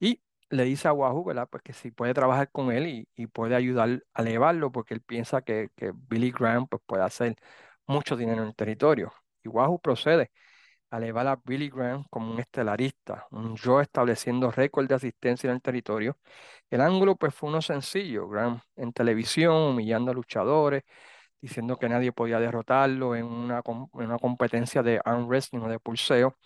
[0.00, 1.46] Y le dice a Wahoo, ¿verdad?
[1.50, 5.02] Pues que si puede trabajar con él y, y puede ayudar a elevarlo porque él
[5.02, 7.36] piensa que, que Billy Graham pues, puede hacer
[7.86, 9.12] mucho dinero en el territorio.
[9.44, 10.30] Y Wahoo procede
[10.90, 15.56] a elevar a Billy Graham como un estelarista, un yo estableciendo récord de asistencia en
[15.56, 16.18] el territorio.
[16.70, 20.84] El ángulo pues fue uno sencillo, Graham en televisión, humillando a luchadores,
[21.40, 26.36] diciendo que nadie podía derrotarlo en una, una competencia de arm wrestling o de pulseo.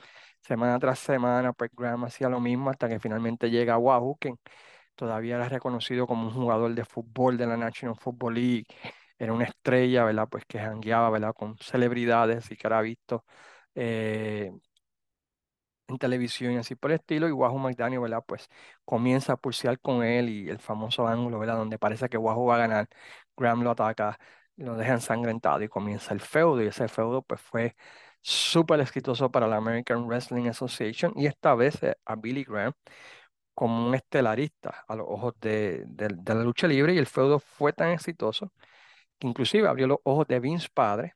[0.41, 4.35] Semana tras semana, pues Graham hacía lo mismo hasta que finalmente llega a Wahoo, que
[4.95, 8.67] todavía era reconocido como un jugador de fútbol de la National Football League.
[9.19, 10.29] Era una estrella, ¿verdad?
[10.31, 11.35] Pues que jangueaba, ¿verdad?
[11.35, 13.25] Con celebridades y que era visto
[13.75, 14.53] eh,
[15.89, 17.29] en televisión y así por el estilo.
[17.29, 18.25] Y Wahoo McDaniel, ¿verdad?
[18.27, 18.49] Pues
[18.85, 21.57] comienza a pulsear con él y el famoso ángulo, ¿verdad?
[21.57, 22.89] Donde parece que Wahoo va a ganar.
[23.37, 24.19] Graham lo ataca,
[24.57, 26.63] lo deja ensangrentado y comienza el feudo.
[26.63, 27.77] Y ese feudo, pues fue
[28.23, 32.73] súper exitoso para la American Wrestling Association y establece a Billy Graham
[33.55, 36.95] como un estelarista a los ojos de, de- de la lucha libre.
[36.95, 38.53] Y el feudo fue tan exitoso
[39.19, 41.15] que inclusive abrió los ojos de Vince padre,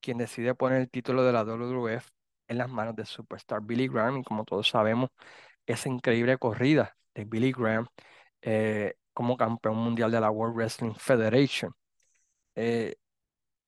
[0.00, 2.10] quien decide poner el título de la WWF
[2.48, 5.10] en las manos de Superstar Billy Graham y como todos sabemos,
[5.66, 7.88] esa increíble corrida de Billy Graham
[8.42, 11.72] eh, como campeón mundial de la World Wrestling Federation.
[12.56, 12.96] Eh,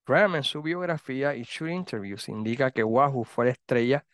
[0.06, 4.06] Graham en su biografía y shoot interviews indica que Wahoo fue la estrella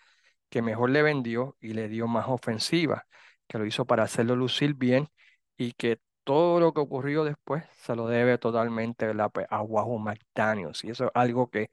[0.50, 3.06] que mejor le vendió y le dio más ofensiva,
[3.48, 5.08] que lo hizo para hacerlo lucir bien
[5.56, 10.84] y que todo lo que ocurrió después se lo debe totalmente pues, a Wahoo McDaniels.
[10.84, 11.70] Y eso es algo que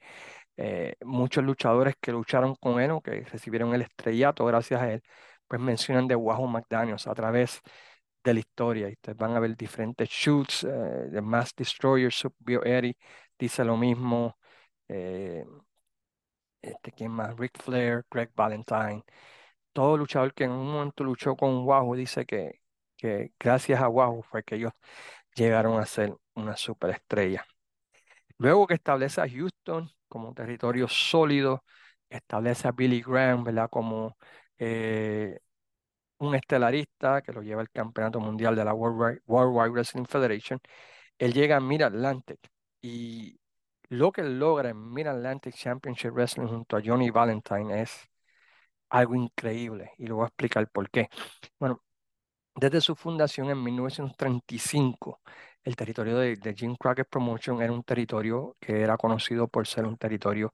[0.57, 5.03] eh, muchos luchadores que lucharon con él o que recibieron el estrellato gracias a él,
[5.47, 7.71] pues mencionan de Wahoo McDaniels a través de
[8.23, 8.89] la historia.
[8.89, 12.97] Y ustedes van a ver diferentes shoots, eh, de Mass Destroyer, Bio Eddie
[13.39, 14.37] dice lo mismo.
[14.87, 15.45] Eh,
[16.61, 17.35] este, ¿quién más?
[17.37, 19.03] Ric Flair, Greg Valentine.
[19.73, 22.61] Todo luchador que en un momento luchó con Wahoo dice que,
[22.97, 24.73] que gracias a Wahoo fue que ellos
[25.35, 27.45] llegaron a ser una superestrella.
[28.37, 31.63] Luego que establece a Houston como territorio sólido,
[32.09, 33.69] establece a Billy Graham, ¿verdad?
[33.69, 34.17] Como
[34.57, 35.39] eh,
[36.21, 40.59] un estelarista que lo lleva al campeonato mundial de la World Wide, Wrestling Federation.
[41.17, 42.39] Él llega a Mid Atlantic
[42.81, 43.39] y
[43.89, 48.09] lo que logra en Mid Atlantic Championship Wrestling junto a Johnny Valentine es
[48.89, 51.09] algo increíble y lo voy a explicar por qué.
[51.59, 51.81] Bueno,
[52.55, 55.21] desde su fundación en 1935,
[55.63, 59.97] el territorio de, Jim Crockett Promotion era un territorio que era conocido por ser un
[59.97, 60.53] territorio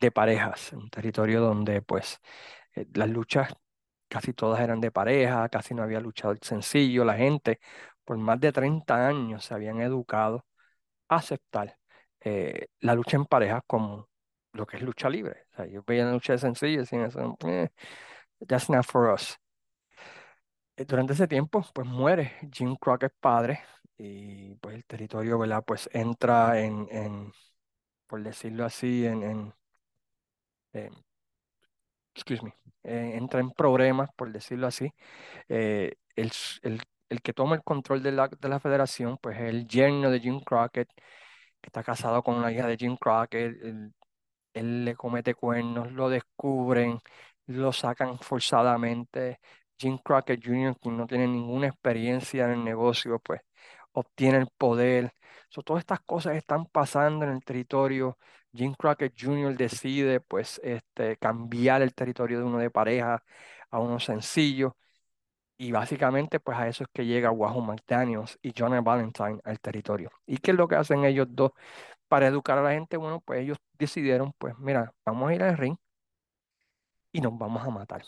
[0.00, 2.20] de parejas, un territorio donde pues
[2.74, 3.54] eh, las luchas
[4.08, 7.60] casi todas eran de pareja, casi no había luchador sencillo, la gente
[8.04, 10.44] por más de 30 años se habían educado
[11.08, 11.78] a aceptar
[12.20, 14.08] eh, la lucha en pareja como
[14.52, 15.46] lo que es lucha libre.
[15.52, 17.10] O sea, ellos veían la lucha sencilla y decían,
[17.46, 17.68] eh,
[18.48, 19.36] that's not for us.
[20.76, 23.60] Eh, durante ese tiempo, pues muere Jim Crockett padre
[23.96, 25.64] y pues el territorio, ¿verdad?
[25.66, 27.32] Pues entra en, en
[28.06, 29.54] por decirlo así, en, en
[32.14, 32.52] excuse me,
[32.84, 34.92] entra en problemas, por decirlo así.
[35.48, 35.96] el,
[36.62, 40.10] el, el, que toma el control de la, de la federación, pues es el yerno
[40.10, 40.88] de Jim Crockett,
[41.60, 43.56] que está casado con una hija de Jim Crockett,
[44.54, 46.98] él, le comete cuernos, lo descubren,
[47.46, 49.40] lo sacan forzadamente.
[49.78, 53.40] Jim Crockett Jr., quien no tiene ninguna experiencia en el negocio, pues
[53.92, 55.12] obtiene el poder.
[55.64, 58.18] todas estas cosas están pasando en el territorio.
[58.52, 59.56] Jim Crockett Jr.
[59.56, 63.22] decide pues este, cambiar el territorio de uno de pareja
[63.70, 64.76] a uno sencillo.
[65.58, 70.10] Y básicamente, pues a eso es que llega Wahoo McDaniels y John Valentine al territorio.
[70.26, 71.52] ¿Y qué es lo que hacen ellos dos
[72.08, 72.96] para educar a la gente?
[72.98, 75.76] Bueno, pues ellos decidieron, pues mira, vamos a ir al ring
[77.12, 78.02] y nos vamos a matar.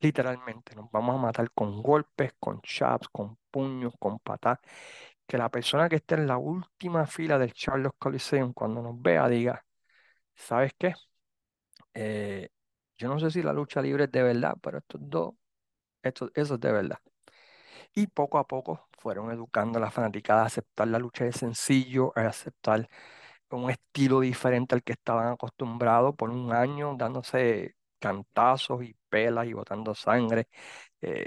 [0.00, 4.58] Literalmente, nos vamos a matar con golpes, con chaps, con puños, con patas.
[5.26, 9.28] Que la persona que esté en la última fila del Charles Coliseum, cuando nos vea,
[9.28, 9.64] diga,
[10.36, 10.94] ¿sabes qué?
[11.94, 12.48] Eh,
[12.96, 15.34] yo no sé si la lucha libre es de verdad, pero estos dos
[16.02, 16.98] eso es de verdad.
[17.94, 22.12] Y poco a poco fueron educando a la fanaticada a aceptar la lucha de sencillo,
[22.16, 22.88] a aceptar
[23.50, 29.54] un estilo diferente al que estaban acostumbrados por un año, dándose cantazos y pelas y
[29.54, 30.48] botando sangre.
[31.02, 31.26] Eh,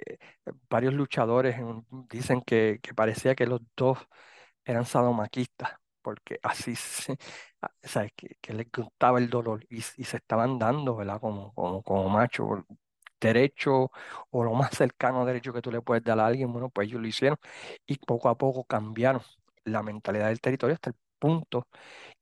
[0.69, 1.57] varios luchadores
[2.09, 3.99] dicen que, que parecía que los dos
[4.65, 7.17] eran sadomaquistas, porque así se,
[8.15, 11.19] Que, que les gustaba el dolor y, y se estaban dando, ¿verdad?
[11.19, 12.65] Como, como, como macho
[13.19, 13.91] derecho
[14.29, 16.87] o lo más cercano a derecho que tú le puedes dar a alguien, bueno, pues
[16.87, 17.37] ellos lo hicieron
[17.87, 19.21] y poco a poco cambiaron
[19.63, 21.67] la mentalidad del territorio hasta el punto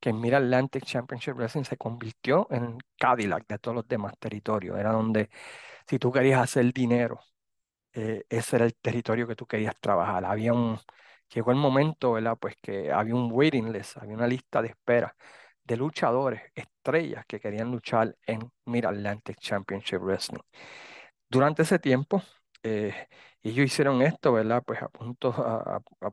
[0.00, 4.78] que Mira Atlantic Championship Wrestling se convirtió en Cadillac de todos los demás territorios.
[4.78, 5.30] Era donde
[5.86, 7.20] si tú querías hacer dinero,
[7.92, 10.24] eh, ese era el territorio que tú querías trabajar.
[10.24, 10.78] Había un,
[11.32, 12.36] llegó el momento, ¿verdad?
[12.40, 15.14] Pues que había un waiting list, había una lista de espera
[15.64, 20.42] de luchadores, estrellas que querían luchar en Mid Atlantic Championship Wrestling.
[21.28, 22.22] Durante ese tiempo,
[22.62, 22.94] eh,
[23.50, 24.62] ellos hicieron esto, ¿verdad?
[24.66, 25.32] Pues a punto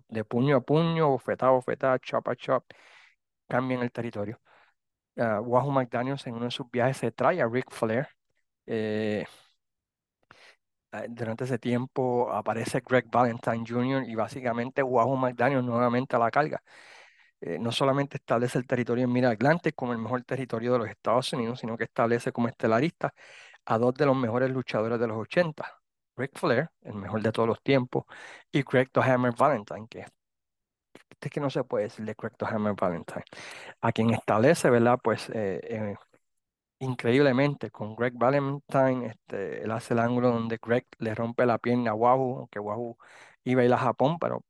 [0.09, 2.65] de puño a puño, bofetada a bofetada, chop a chop,
[3.47, 4.39] cambian el territorio.
[5.15, 8.07] Uh, Wahoo McDaniels en uno de sus viajes se trae a Ric Flair.
[8.67, 9.25] Eh,
[10.91, 14.03] ah, durante ese tiempo aparece Greg Valentine Jr.
[14.09, 16.61] y básicamente Wahoo McDaniels nuevamente a la carga.
[17.41, 21.33] Eh, no solamente establece el territorio en Mid-Atlantic como el mejor territorio de los Estados
[21.33, 23.13] Unidos, sino que establece como estelarista
[23.65, 25.80] a dos de los mejores luchadores de los 80,
[26.21, 28.05] Ric Flair, el mejor de todos los tiempos,
[28.51, 30.05] y Greg the Hammer Valentine, que
[31.21, 33.23] es que no se puede decir de Greg the Hammer Valentine,
[33.81, 34.99] a quien establece, ¿verdad?
[35.03, 35.95] Pues eh, eh,
[36.79, 41.91] increíblemente con Greg Valentine, este, él hace el ángulo donde Greg le rompe la pierna
[41.91, 42.97] a Wahoo, aunque Wahoo
[43.43, 44.43] iba a ir a Japón, pero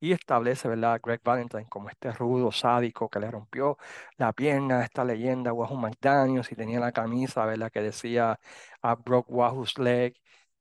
[0.00, 0.94] y establece, ¿verdad?
[0.94, 3.78] a Greg Valentine como este rudo sádico que le rompió
[4.18, 7.70] la pierna esta leyenda Wahoo McDaniels y tenía la camisa, ¿verdad?
[7.72, 8.38] Que decía
[8.82, 10.14] a Brock Wahoo's leg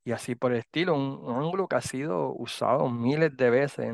[0.05, 3.93] y así por el estilo, un, un ángulo que ha sido usado miles de veces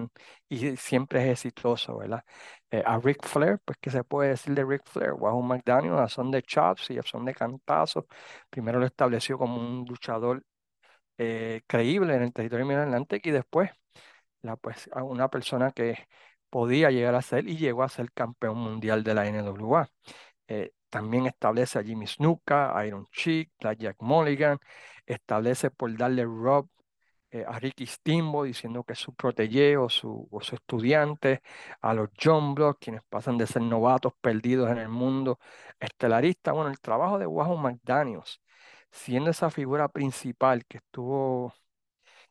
[0.49, 2.23] y siempre es exitoso, ¿verdad?
[2.71, 5.13] Eh, a Ric Flair, pues, ¿qué se puede decir de Ric Flair?
[5.13, 8.05] Wahoo McDaniel, a son de chops y a son de cantazos.
[8.49, 10.43] Primero lo estableció como un luchador
[11.17, 13.71] eh, creíble en el territorio Mid-Atlantic y después
[14.41, 16.07] la, pues, a una persona que
[16.49, 19.89] podía llegar a ser y llegó a ser campeón mundial de la NWA.
[20.47, 24.59] Eh, también establece a Jimmy Snuka, a Iron Sheik, a Jack Mulligan,
[25.07, 26.67] establece por darle Rob
[27.31, 31.41] eh, a Ricky Steamboat diciendo que es su protege o su, o su estudiante,
[31.81, 35.39] a los John Block, quienes pasan de ser novatos perdidos en el mundo
[35.79, 36.51] estelarista.
[36.51, 38.41] Bueno, el trabajo de Wahoo McDaniels,
[38.91, 41.53] siendo esa figura principal que estuvo,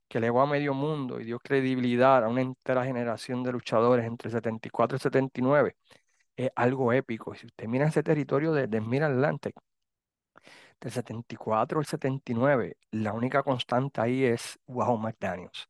[0.08, 4.30] que elevó a medio mundo y dio credibilidad a una entera generación de luchadores entre
[4.30, 5.76] 74 y 79,
[6.44, 7.34] es algo épico.
[7.34, 9.54] Si usted mira ese territorio de, de Mid-Atlantic,
[10.80, 15.68] del 74 al 79, la única constante ahí es Wahoo McDaniels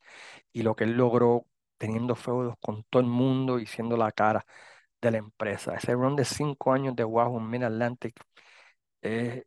[0.53, 1.47] y lo que él logró
[1.79, 4.47] teniendo feudos con todo el mundo y siendo la cara
[5.01, 5.75] de la empresa.
[5.77, 8.17] Ese run de cinco años de Wahoo en Mid-Atlantic
[9.03, 9.45] es,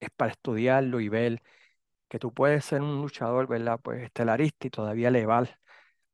[0.00, 1.42] es para estudiarlo y ver
[2.08, 3.80] que tú puedes ser un luchador, ¿verdad?
[3.82, 5.44] Pues estelarista y todavía le va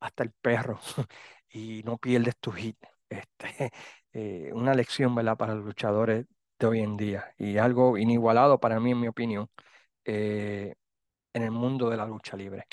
[0.01, 0.81] hasta el perro
[1.51, 2.79] y no pierdes tu hit.
[3.19, 3.71] Este,
[4.13, 5.37] eh, una lección, ¿verdad?
[5.37, 6.27] Para los luchadores
[6.59, 9.49] de hoy en día y algo inigualado para mí, en mi opinión,
[10.05, 10.75] eh,
[11.35, 12.67] en el mundo de la lucha libre.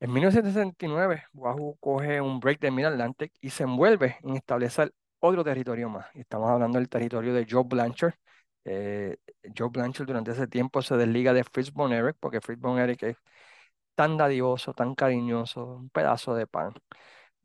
[0.00, 5.88] En 1969, Wahoo coge un break de Mid-Atlantic y se envuelve en establecer otro territorio
[5.88, 6.06] más.
[6.14, 8.14] Estamos hablando del territorio de Joe Blanchard.
[8.64, 9.16] Eh,
[9.56, 13.02] Joe Blanchard durante ese tiempo se desliga de Fritz Von Erich porque Fritz Von Erich
[13.02, 13.16] es
[13.94, 16.72] tan dadivoso, tan cariñoso, un pedazo de pan,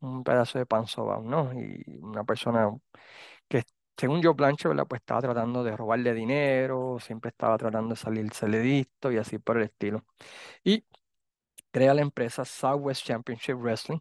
[0.04, 1.52] un pedazo de pan sobao, ¿no?
[1.54, 2.70] Y una persona
[3.48, 3.64] que,
[3.96, 4.86] según Joe Blanchard, ¿verdad?
[4.88, 9.58] Pues estaba tratando de robarle dinero, siempre estaba tratando de salirse listo y así por
[9.58, 10.04] el estilo.
[10.64, 10.84] Y
[11.70, 14.00] crea la empresa Southwest Championship Wrestling,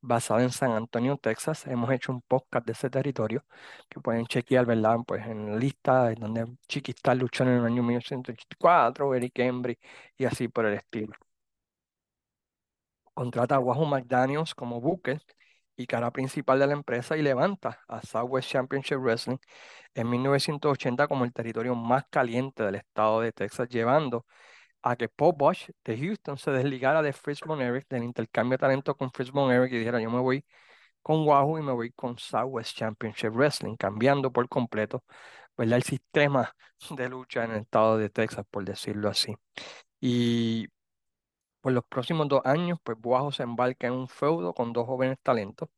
[0.00, 1.66] basada en San Antonio, Texas.
[1.66, 3.44] Hemos hecho un podcast de ese territorio
[3.88, 4.98] que pueden chequear, ¿verdad?
[5.06, 9.78] Pues en la lista en donde Chiquistar luchó en el año 1984, Eric Embry
[10.18, 11.14] y así por el estilo.
[13.14, 15.20] Contrata a Wahoo McDaniels como booker
[15.76, 19.38] y cara principal de la empresa y levanta a Southwest Championship Wrestling
[19.94, 24.26] en 1980 como el territorio más caliente del estado de Texas, llevando
[24.82, 28.58] a que Paul Bosch de Houston se desligara de Fritz Von Erich, del intercambio de
[28.58, 30.44] talento con Fritz Von Erich y dijera yo me voy
[31.02, 35.04] con Wahoo y me voy con Southwest Championship Wrestling, cambiando por completo
[35.58, 36.54] el sistema
[36.90, 39.34] de lucha en el estado de Texas, por decirlo así.
[40.00, 40.68] Y
[41.64, 45.18] por los próximos dos años, pues Wahoo se embarca en un feudo con dos jóvenes
[45.22, 45.70] talentos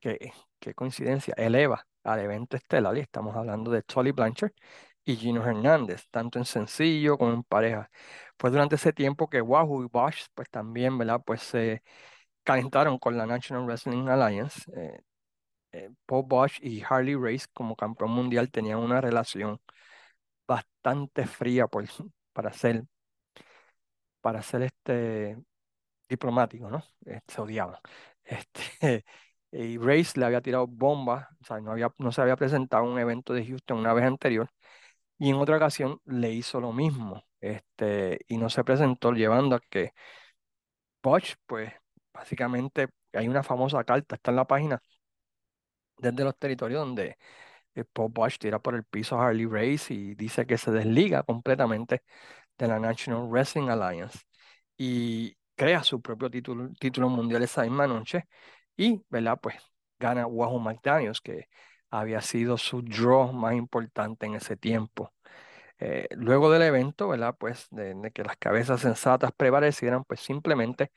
[0.00, 4.52] que, qué coincidencia, eleva al evento estelar y estamos hablando de Tully Blanchard
[5.04, 7.88] y Gino Hernández, tanto en sencillo como en pareja.
[8.38, 11.22] Fue durante ese tiempo que Wahoo y Bosch, pues también, ¿verdad?
[11.24, 11.84] Pues se
[12.44, 14.62] calentaron con la National Wrestling Alliance.
[14.76, 15.00] Eh,
[15.72, 19.60] eh, Paul Bosch y Harley Race como campeón mundial tenían una relación
[20.48, 21.84] bastante fría por,
[22.32, 22.84] para ser,
[24.28, 25.38] para ser este,
[26.08, 26.84] diplomático, ¿no?
[27.06, 27.78] Eh, se odiaban.
[28.24, 29.06] Este,
[29.52, 32.90] y Race le había tirado bombas, o sea, no había, no se había presentado en
[32.90, 34.50] un evento de Houston una vez anterior,
[35.18, 39.60] y en otra ocasión le hizo lo mismo, este, y no se presentó, llevando a
[39.70, 39.92] que
[41.02, 41.72] Bosch, pues,
[42.12, 44.80] básicamente, hay una famosa carta, está en la página,
[45.98, 47.16] desde los territorios donde
[47.74, 51.22] eh, Paul Bosch tira por el piso a Harley Race y dice que se desliga
[51.24, 52.02] completamente
[52.58, 54.20] de la National Wrestling Alliance
[54.76, 58.24] y crea su propio título, título mundial esa misma noche
[58.76, 59.38] y, ¿verdad?
[59.42, 59.56] Pues
[59.98, 61.48] gana Wahoo McDaniels, que
[61.90, 65.12] había sido su draw más importante en ese tiempo.
[65.80, 67.36] Eh, luego del evento, ¿verdad?
[67.38, 70.92] Pues de, que las cabezas sensatas prevalecieran, pues simplemente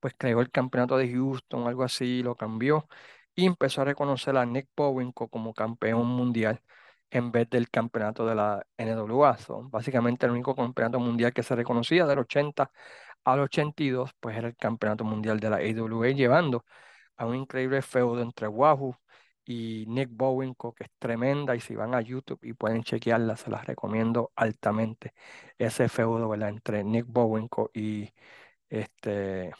[0.00, 2.88] pues creó el campeonato de Houston, algo así, lo cambió
[3.34, 6.62] y empezó a reconocer a Nick Bowinco como campeón mundial
[7.10, 9.36] en vez del campeonato de la NWA.
[9.38, 12.70] So, básicamente el único campeonato mundial que se reconocía del 80
[13.24, 16.64] al 82, pues era el campeonato mundial de la AWA, llevando
[17.16, 18.96] a un increíble feudo entre Wahoo
[19.44, 23.50] y Nick Bowinco, que es tremenda, y si van a YouTube y pueden chequearla, se
[23.50, 25.14] las recomiendo altamente.
[25.58, 26.48] Ese feudo, ¿verdad?
[26.50, 28.12] Entre Nick Bowinco y
[28.70, 29.52] este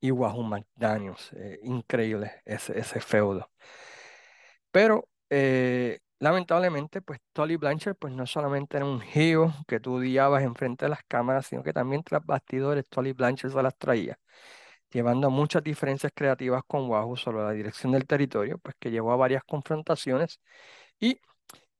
[0.00, 1.32] y Wahoo McDaniels.
[1.34, 3.50] eh, increíble ese feudo.
[4.72, 10.44] Pero eh, lamentablemente, pues Tully Blanchard, pues no solamente era un heel que tú odiabas
[10.44, 14.18] enfrente de las cámaras, sino que también tras bastidores Tully Blanchard se las traía,
[14.90, 19.16] llevando muchas diferencias creativas con Wahoo sobre la dirección del territorio, pues que llevó a
[19.16, 20.40] varias confrontaciones.
[21.00, 21.20] Y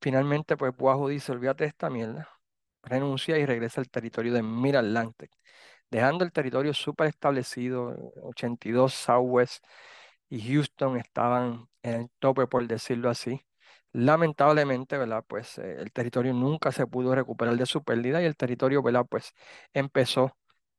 [0.01, 2.29] finalmente, pues Wahoo dice, olvídate de esta mierda,
[2.83, 5.31] renuncia y regresa al territorio de Mid-Atlantic,
[5.91, 9.65] dejando el territorio súper establecido, 82 Southwest
[10.35, 13.41] y Houston estaban en el tope, por decirlo así.
[13.91, 15.23] Lamentablemente, ¿verdad?
[15.27, 19.05] Pues eh, el territorio nunca se pudo recuperar de su pérdida y el territorio, ¿verdad?
[19.09, 19.33] Pues
[19.73, 20.35] empezó,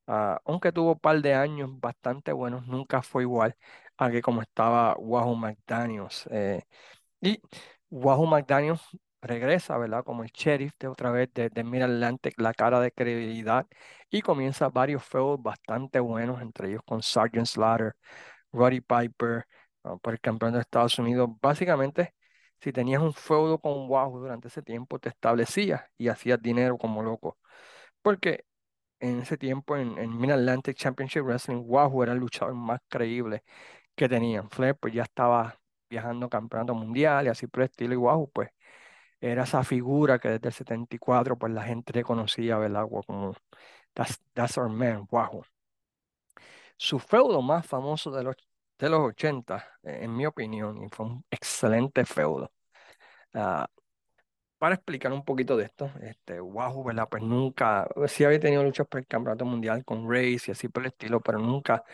[0.07, 3.57] a- aunque tuvo un par de años bastante buenos, nunca fue igual
[3.97, 6.27] a que como estaba Wahoo McDaniels.
[6.31, 6.63] eh,
[7.21, 7.41] y
[7.91, 8.83] Wahoo McDaniels
[9.23, 10.05] regresa, ¿verdad?
[10.05, 13.67] Como el sheriff de otra vez de, de Mid-Atlantic, la cara de credibilidad,
[14.11, 17.95] y comienza varios feudos bastante buenos, entre ellos con Sergeant Slaughter,
[18.55, 19.47] Roddy Piper,
[19.85, 21.31] ah, por el campeón de Estados Unidos.
[21.41, 22.15] Básicamente,
[22.61, 27.03] si tenías un feudo con Wahoo durante ese tiempo, te establecías y hacías dinero como
[27.03, 27.39] loco.
[28.03, 28.45] Porque
[29.01, 33.45] en ese tiempo, en, en Mid-Atlantic Championship Wrestling, Wahoo era el luchador más creíble
[33.97, 34.51] que tenían.
[34.51, 35.59] Flair, pues ya estaba
[35.91, 38.51] viajando campeonato mundial y así por el estilo, y Wahoo, pues
[39.21, 42.87] era esa figura que desde el 74, pues la gente reconocía, ¿verdad?
[43.07, 43.35] Como
[43.95, 45.45] that's, that's our man, Wahoo.
[46.77, 48.37] Su feudo más famoso de los,
[48.79, 52.53] de los 80, eh, en mi opinión, y fue un excelente feudo.
[53.35, 53.69] Ah,
[54.59, 57.09] para explicar un poquito de esto, este, Wahoo, ¿verdad?
[57.11, 60.83] Pues nunca, sí había tenido luchas por el campeonato mundial con Race y así por
[60.85, 61.85] el estilo, pero nunca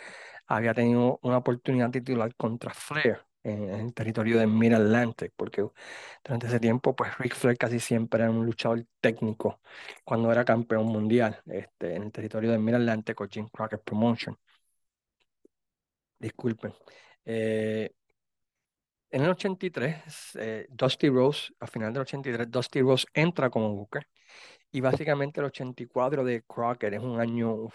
[0.47, 5.67] había tenido una oportunidad titular contra Flair en, el territorio de Mid-Atlantic, porque
[6.25, 9.61] durante ese tiempo, pues Ric Flair casi siempre era un luchador técnico
[10.05, 14.37] cuando era campeón mundial este, en el territorio de Mid-Atlantic con Jim Crockett Promotion.
[16.21, 16.73] Disculpen.
[17.25, 17.91] Eh,
[19.11, 24.07] en el 83, eh, Dusty Rose, a final del 83, Dusty Rose entra como Booker.
[24.73, 27.71] Y básicamente el 84 de Crockett es un año, wow,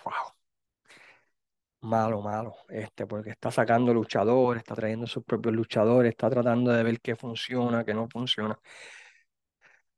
[1.81, 6.83] malo, malo, este, porque está sacando luchadores, está trayendo sus propios luchadores, está tratando de
[6.83, 8.59] ver qué funciona, qué no funciona.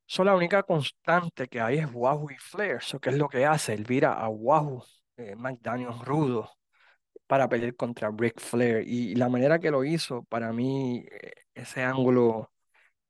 [0.05, 2.77] Solo la única constante que hay es Wahoo y Flair.
[2.77, 4.83] Eso que es lo que hace, él vira a Wahoo,
[5.17, 6.56] eh, McDaniel rudo,
[7.27, 8.87] para pelear contra Ric Flair.
[8.87, 12.51] Y la manera que lo hizo, para mí, eh, ese ángulo,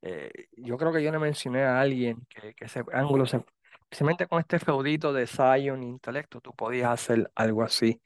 [0.02, 3.44] eh, yo creo que yo le mencioné a alguien que, ese ángulo, se,
[3.82, 8.00] especialmente con este feudito de Zion Intelecto, tú podías hacer algo así.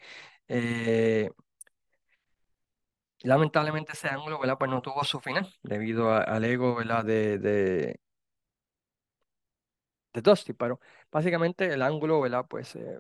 [0.48, 1.30] Eh,
[3.22, 4.38] lamentablemente ese ángulo.
[4.58, 6.80] Pues no tuvo su final debido al ego.
[7.04, 8.00] De, de,
[10.12, 12.44] de Dusty, pero básicamente el ángulo, ¿verdad?
[12.48, 12.98] Pues eh,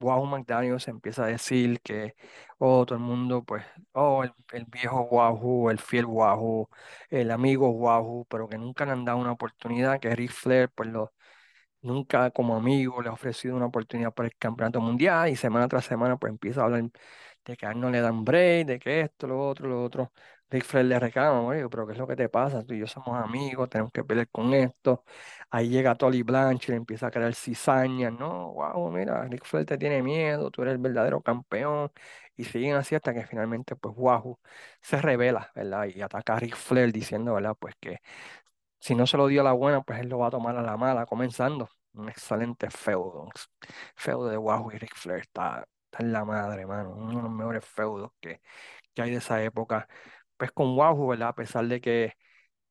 [0.00, 2.14] Wahoo McDaniels empieza a decir que,
[2.58, 6.68] oh, todo el mundo, pues, oh, el, el viejo Wahoo, el fiel Wahoo,
[7.10, 10.90] el amigo Wahoo, pero que nunca le han dado una oportunidad, que Ric Flair, pues,
[10.90, 11.12] lo,
[11.82, 15.84] nunca como amigo le ha ofrecido una oportunidad para el campeonato mundial y semana tras
[15.84, 16.84] semana, pues, empieza a hablar
[17.44, 20.12] de que a él no le dan break, de que esto, lo otro, lo otro.
[20.54, 22.64] Ric Flair le reclama, oye, pero ¿qué es lo que te pasa?
[22.64, 25.04] Tú y yo somos amigos, tenemos que pelear con esto.
[25.50, 28.52] Ahí llega Tolly Blanchard, empieza a crear cizañas, ¿no?
[28.52, 31.90] Wow, mira, Ric Flair te tiene miedo, tú eres el verdadero campeón.
[32.36, 34.40] Y siguen así hasta que finalmente, pues, Wahoo
[34.82, 35.86] se revela, ¿verdad?
[35.94, 37.56] Y ataca a Ric Flair diciendo, ¿verdad?
[37.58, 37.98] Pues que
[38.80, 40.62] si no se lo dio a la buena, pues él lo va a tomar a
[40.62, 41.68] la mala, comenzando.
[41.94, 43.28] Un excelente feudo,
[43.96, 46.90] feudo de Wahoo y Ric Flair, está, está en la madre, mano.
[46.96, 48.40] Uno de los mejores feudos que,
[48.94, 49.88] que hay de esa época.
[50.36, 51.28] Pues con Wahoo, ¿verdad?
[51.28, 52.12] A pesar de que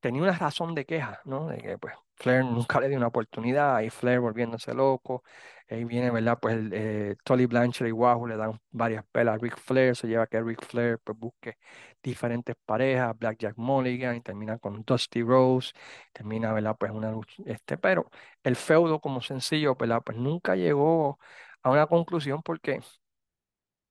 [0.00, 1.48] tenía una razón de queja, ¿no?
[1.48, 5.24] De que pues Flair nunca le dio una oportunidad y Flair volviéndose loco.
[5.68, 6.38] Ahí viene, ¿verdad?
[6.40, 10.24] Pues eh, Tully Blanchard y Wahoo le dan varias pelas a Ric Flair, se lleva
[10.24, 11.58] a que Ric Flair pues busque
[12.02, 15.72] diferentes parejas, Blackjack Mulligan y termina con Dusty Rose,
[16.12, 16.76] termina, ¿verdad?
[16.78, 18.10] Pues una lucha, este, pero
[18.42, 20.02] el feudo como sencillo, ¿verdad?
[20.04, 21.18] Pues nunca llegó
[21.62, 22.80] a una conclusión porque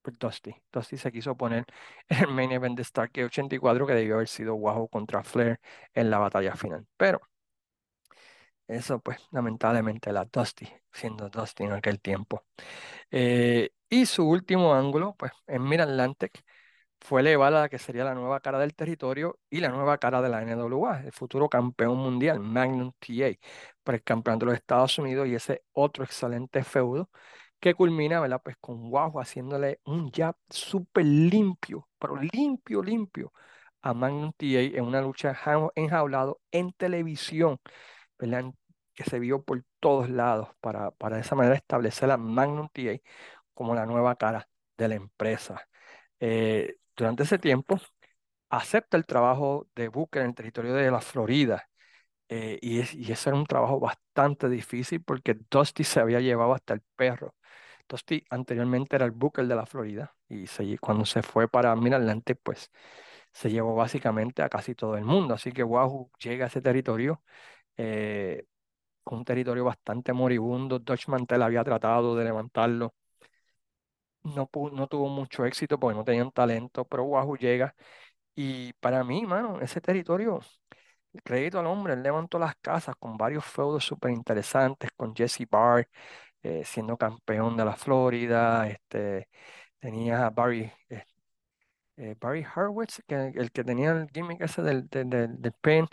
[0.04, 0.56] pues Dusty.
[0.72, 1.66] Dusty se quiso poner
[2.10, 5.60] en el main event de Stargate 84 que debió haber sido Wahoo contra Flair
[5.94, 6.86] en la batalla final.
[6.98, 7.22] Pero
[8.68, 12.46] eso pues lamentablemente la Dusty, siendo Dusty en aquel tiempo.
[13.12, 16.44] Eh, y su último ángulo pues en Mid-Atlantic
[17.00, 20.22] fue elevar a la que sería la nueva cara del territorio y la nueva cara
[20.22, 23.38] de la NWA, el futuro campeón mundial, Magnum TA,
[23.84, 27.10] por el campeonato de los Estados Unidos y ese otro excelente feudo
[27.64, 28.42] que culmina, ¿verdad?
[28.44, 33.34] Pues con Wahoo haciéndole un jab súper limpio, pero limpio, limpio,
[33.82, 37.60] a Magnum TA en una lucha ja- enjaulado en televisión,
[38.96, 43.00] Que se vio por todos lados para, para de esa manera establecer a Magnum TA
[43.54, 44.48] como la nueva cara
[44.78, 45.68] de la empresa.
[46.20, 47.80] Eh, durante ese tiempo,
[48.50, 51.70] acepta el trabajo de Booker en el territorio de la Florida
[52.30, 56.54] eh, y, es- y ese era un trabajo bastante difícil porque Dusty se había llevado
[56.56, 57.36] hasta el perro.
[57.88, 60.46] Dusty anteriormente era el Booker de la Florida y
[60.78, 62.72] cuando se fue para Mid-Atlantic, pues
[63.32, 65.34] se llevó básicamente a casi todo el mundo.
[65.36, 67.24] Así que Wahoo llega a ese territorio,
[67.78, 68.46] eh,
[69.06, 70.80] un territorio bastante moribundo.
[70.80, 72.96] Dutch Mantel había tratado de levantarlo,
[74.24, 77.76] no, no tuvo mucho éxito porque no tenían talento, pero Wahoo llega
[78.36, 80.42] y para mí, mano, ese territorio,
[81.14, 85.48] el crédito al hombre, él levantó las casas con varios feudos súper interesantes, con Jesse
[85.50, 85.88] Barr
[86.44, 89.30] eh, siendo campeón de la Florida, este,
[89.80, 91.04] tenía a Barry, eh,
[91.98, 95.88] eh, Barry Horowitz, que, el que tenía el gimmick ese del, del, del, pen,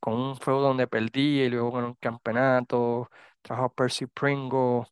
[0.00, 3.10] con un feudo donde perdía y luego ganó un campeonato,
[3.42, 4.84] trajo a Percy Pringle,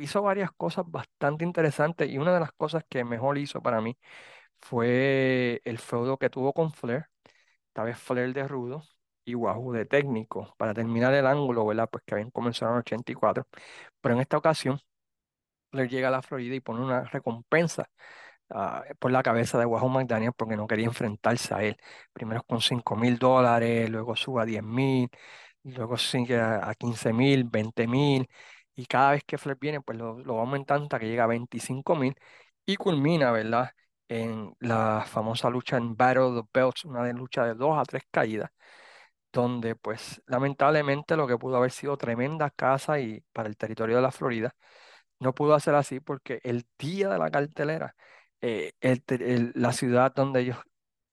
[0.00, 3.96] hizo varias cosas bastante interesantes y una de las cosas que mejor hizo para mí
[4.60, 7.06] fue el feudo que tuvo con Flair,
[7.68, 8.84] esta vez Flair de rudo
[9.28, 11.88] y Wahoo de técnico, para terminar el ángulo, ¿verdad?
[11.90, 13.46] Pues que habían comenzado en el 84,
[14.00, 14.80] pero en esta ocasión
[15.70, 17.88] Flair llega a la Florida y pone una recompensa
[18.50, 21.76] ah, por la cabeza de Wahoo McDaniel porque no quería enfrentarse a él.
[22.12, 25.10] Primero con cinco mil dólares, luego sube a diez mil,
[25.64, 28.28] luego sigue a, a 15 mil, 20 mil,
[28.74, 31.26] y cada vez que Flair viene, pues lo, lo va aumentando hasta que llega a
[31.26, 32.14] 25 mil
[32.66, 33.70] y culmina, ¿verdad?
[34.08, 37.82] En la famosa lucha en Battle of the Belts, una de lucha de dos a
[37.84, 38.50] tres caídas,
[39.38, 44.02] donde pues lamentablemente lo que pudo haber sido tremenda casa y para el territorio de
[44.02, 44.54] la Florida,
[45.20, 47.96] no pudo hacer así porque el día de la cartelera,
[48.40, 48.72] eh,
[49.54, 50.58] la ciudad donde ellos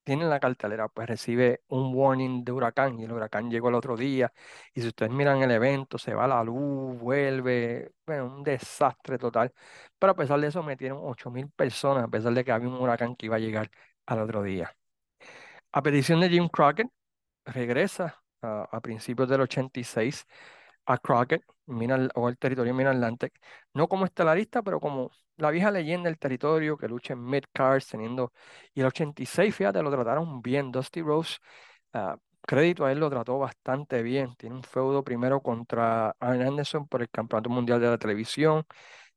[0.04, 3.98] tienen la cartelera, pues recibe un warning de huracán y el huracán llegó el otro
[3.98, 4.34] día.
[4.74, 9.54] Y si ustedes miran el evento, se va la luz, vuelve, bueno, un desastre total.
[10.00, 12.76] Pero a pesar de eso, metieron ocho mil personas, a pesar de que había un
[12.76, 13.70] huracán que iba a llegar
[14.06, 14.76] al otro día.
[15.72, 16.90] A petición de Jim Crockett,
[17.46, 20.26] regresa a, principios del 86
[20.86, 23.34] a Crockett Mid- o el territorio Mid-Atlantic,
[23.74, 28.32] no como estelarista, pero como la vieja leyenda del territorio que lucha en mid-cards, teniendo...
[28.74, 30.72] Y el 86, fíjate, lo trataron bien.
[30.72, 31.38] Dusty Rose,
[31.94, 34.36] ah, crédito a él, lo trató bastante bien.
[34.36, 38.66] Tiene un feudo primero contra Arn Anderson por el Campeonato Mundial de la Televisión.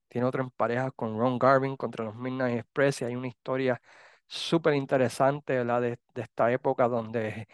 [0.09, 3.03] Tiene otro en pareja con Ron Garvin contra los Midnight Express.
[3.03, 3.81] Y hay una historia
[4.27, 5.65] súper interesante.
[5.65, 7.49] De, de esta época donde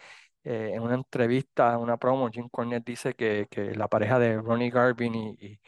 [0.45, 4.71] eh, en una entrevista, una promo, Jim Cornette dice que, que la pareja de Ronnie
[4.71, 5.61] Garvin y, y,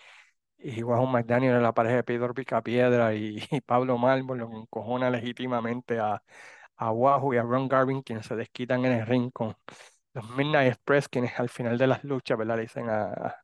[0.80, 4.57] y Wahoo McDaniel era la pareja de Pedro Picapiedra y, y Pablo Malvo, lo que
[4.57, 6.23] encojona legítimamente a,
[6.78, 9.55] a Wahoo y a Ron Garvin, quienes se desquitan en el ring con
[10.13, 12.57] los Midnight Express, quienes al final de las luchas, ¿verdad?
[12.57, 13.36] Le dicen a,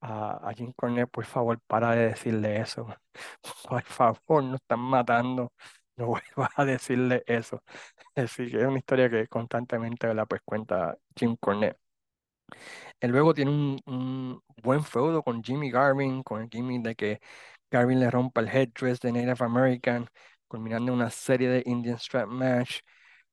[0.00, 2.86] a, a Jim Cornette, por favor, para de decirle eso.
[3.68, 5.52] Por favor, nos están matando.
[6.00, 7.62] No vuelvas a decirle eso.
[8.16, 10.26] Así que es una historia que constantemente, ¿verdad?
[10.28, 11.78] Pues cuenta Jim Cornette.
[13.00, 13.50] Luego tiene
[13.86, 17.20] un, buen feudo con Jimmy Garvin, con el gimmick de que
[17.70, 20.06] Garvin le rompa el headdress de Native American,
[20.48, 22.80] culminando una serie de Indian Strap Match.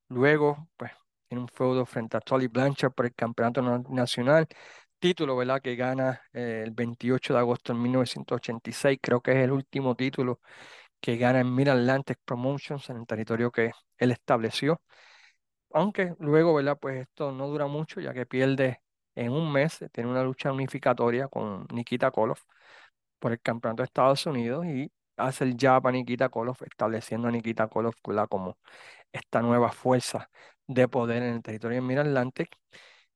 [0.09, 0.91] Luego, pues,
[1.27, 4.47] tiene un feudo frente a Tully Blanchard por el Campeonato Na- Nacional.
[4.99, 5.61] Título, ¿verdad?
[5.61, 8.99] Que gana eh, el 28 de agosto de 1986.
[9.01, 10.41] Creo que es el último título
[10.99, 14.81] que gana en Mid-Atlantic Promotions, en el territorio que él estableció.
[15.71, 16.77] Aunque luego, ¿verdad?
[16.79, 18.81] Pues esto no dura mucho, ya que pierde
[19.15, 22.43] en un mes, tiene una lucha unificatoria con Nikita Koloff
[23.19, 27.31] por el campeonato de Estados Unidos y hace el jab a Nikita Koloff, estableciendo a
[27.31, 27.95] Nikita Koloff
[28.29, 28.57] como
[29.11, 30.29] esta nueva fuerza
[30.67, 32.49] de poder en el territorio de Mid-Atlantic.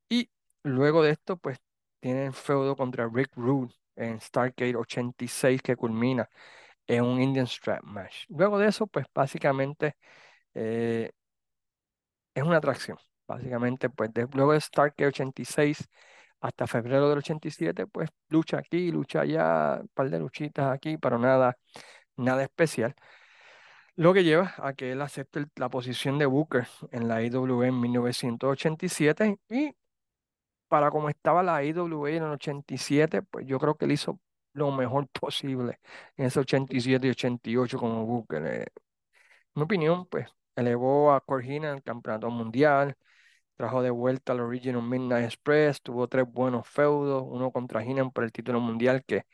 [0.10, 0.30] Y
[0.64, 1.60] luego de esto, pues
[2.00, 6.30] tiene el feudo contra Rick Rude en Starcade 86 que culmina
[6.88, 8.26] en un Indian Strap Match.
[8.30, 9.96] Luego de eso, pues básicamente
[10.56, 11.12] eh,
[12.34, 12.98] es una atracción.
[13.28, 15.88] Básicamente, pues de- luego de Starcade 86
[16.42, 21.18] hasta febrero del 87, pues lucha aquí, lucha allá, un par de luchitas aquí, pero
[21.20, 21.58] nada,
[22.18, 22.96] nada especial.
[23.96, 27.80] Lo que lleva a que él acepte la posición de Booker en la IWA en
[27.80, 29.76] 1987 y
[30.68, 34.20] para como estaba la IWA en el 87, pues yo creo que él hizo
[34.54, 35.80] lo mejor posible
[36.18, 38.46] en ese 87 y 88 como Booker.
[38.46, 38.66] En
[39.56, 42.96] mi opinión, pues elevó a Corgina al campeonato mundial,
[43.56, 48.24] trajo de vuelta al Original Midnight Express, tuvo tres buenos feudos, uno contra Heenan por
[48.24, 49.26] el título mundial que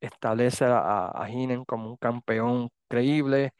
[0.00, 1.28] establece a, a,
[1.66, 3.52] como un campeón creíble.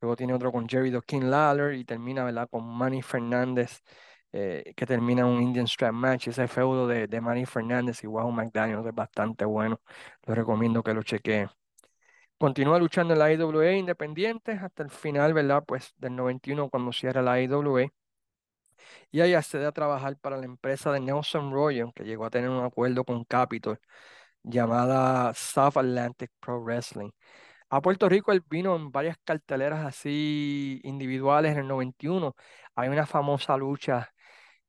[0.00, 2.48] Luego tiene otro con Jerry The King Lawler y termina, ¿verdad?
[2.50, 3.80] con Manny Fernández,
[4.32, 6.28] eh, que termina un Indian Strap Match.
[6.28, 9.80] Ese feudo de, de Manny Fernández y Wahoo McDaniel es bastante bueno.
[10.26, 11.48] Lo recomiendo que lo chequeen.
[12.38, 15.64] Continúa luchando en la IWA independiente hasta el final, ¿verdad?
[15.66, 17.88] Pues del 91 cuando cierra la IWA.
[19.10, 22.50] y ahí accede a trabajar para la empresa de Nelson Royan, que llegó a tener
[22.50, 23.78] un acuerdo con Capitol,
[24.42, 27.10] llamada South Atlantic Pro Wrestling.
[27.70, 32.36] A Puerto Rico él vino en varias carteleras así individuales en el 91.
[32.76, 34.12] Hay una famosa lucha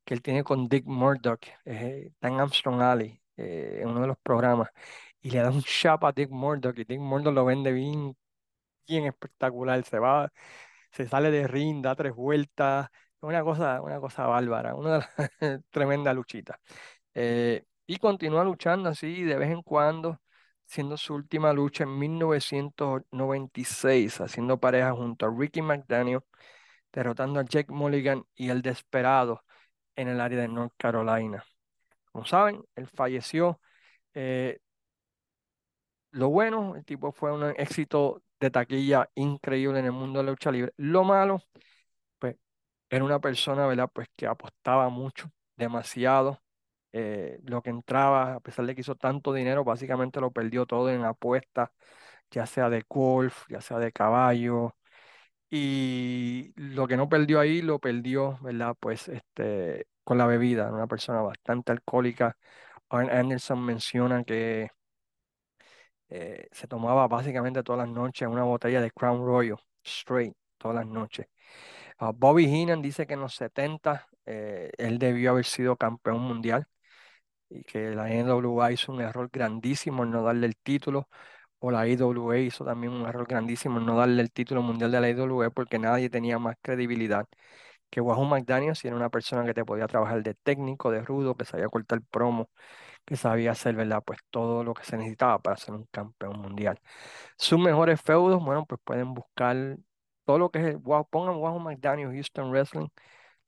[0.04, 4.18] que él tiene con Dick Murdoch, eh, Dan Armstrong Alley, eh, en uno de los
[4.20, 4.70] programas,
[5.22, 8.16] y le da un chapa a Dick Murdoch, y Dick Murdoch lo vende bien,
[8.88, 10.32] bien espectacular, se va,
[10.91, 12.89] se sale de ring, da tres vueltas,
[13.22, 15.08] una cosa, una cosa bárbara, una
[15.72, 16.60] tremenda luchita.
[17.14, 20.22] Eh, y continúa luchando así de vez en cuando,
[20.66, 26.22] siendo su última lucha en 1996, haciendo pareja junto a Ricky McDaniel,
[26.91, 29.43] derrotando a Jake Mulligan y el Desperado
[29.96, 31.44] en el área de North Carolina.
[32.12, 33.60] Como saben, él falleció.
[34.14, 34.60] Eh,
[36.12, 40.32] lo bueno, el tipo fue un éxito de taquilla increíble en el mundo de la
[40.32, 40.74] lucha libre.
[40.78, 41.41] Lo malo,
[42.20, 42.38] pues,
[42.89, 43.89] era una persona, ¿verdad?
[43.94, 46.41] Pues que apostaba mucho, demasiado.
[46.94, 50.89] Eh, lo que entraba, a pesar de que hizo tanto dinero, básicamente lo perdió todo
[50.91, 51.72] en apuestas,
[52.32, 54.76] ya sea de golf, ya sea de caballo,
[55.56, 58.76] y lo que no perdió ahí lo perdió, ¿verdad?
[58.80, 62.38] Pues este, con la bebida, una persona bastante alcohólica.
[62.89, 64.70] Arn Anderson menciona que
[66.10, 70.88] eh, se tomaba básicamente todas las noches una botella de Crown Royal, straight, todas las
[70.88, 71.28] noches.
[71.99, 76.68] Ah, Bobby Heenan dice que en los 70 eh, él debió haber sido campeón mundial
[77.49, 81.10] y que la NWA hizo un error grandísimo en no darle el título
[81.66, 84.99] o la IWA hizo también un error grandísimo en no darle el título mundial de
[85.01, 87.28] la IWA porque nadie tenía más credibilidad
[87.89, 91.36] que Wahoo McDaniel si era una persona que te podía trabajar de técnico, de rudo,
[91.38, 92.49] que sabía cortar promo,
[93.05, 94.03] que sabía hacer, ¿verdad?
[94.05, 96.80] Pues todo lo que se necesitaba para ser un campeón mundial.
[97.38, 99.78] Sus mejores feudos, bueno, pues pueden buscar
[100.26, 102.89] todo lo que es, wow, pongan Wahoo McDaniel Houston Wrestling,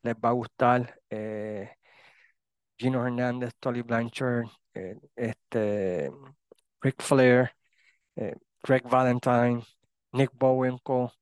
[0.03, 0.99] les va a gustar.
[1.09, 1.71] Eh,
[2.77, 6.11] Gino Hernández, Tolly Blanchard, eh, este,
[6.81, 7.54] Rick Flair,
[8.15, 9.63] eh, Greg Valentine,
[10.11, 11.13] Nick Bowenko.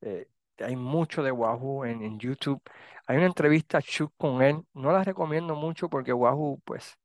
[0.00, 0.28] Eh,
[0.58, 2.62] hay mucho de Wahoo en, YouTube.
[3.06, 4.62] Hay una entrevista shoot con él.
[4.74, 6.98] No la recomiendo mucho porque Wahoo, pues,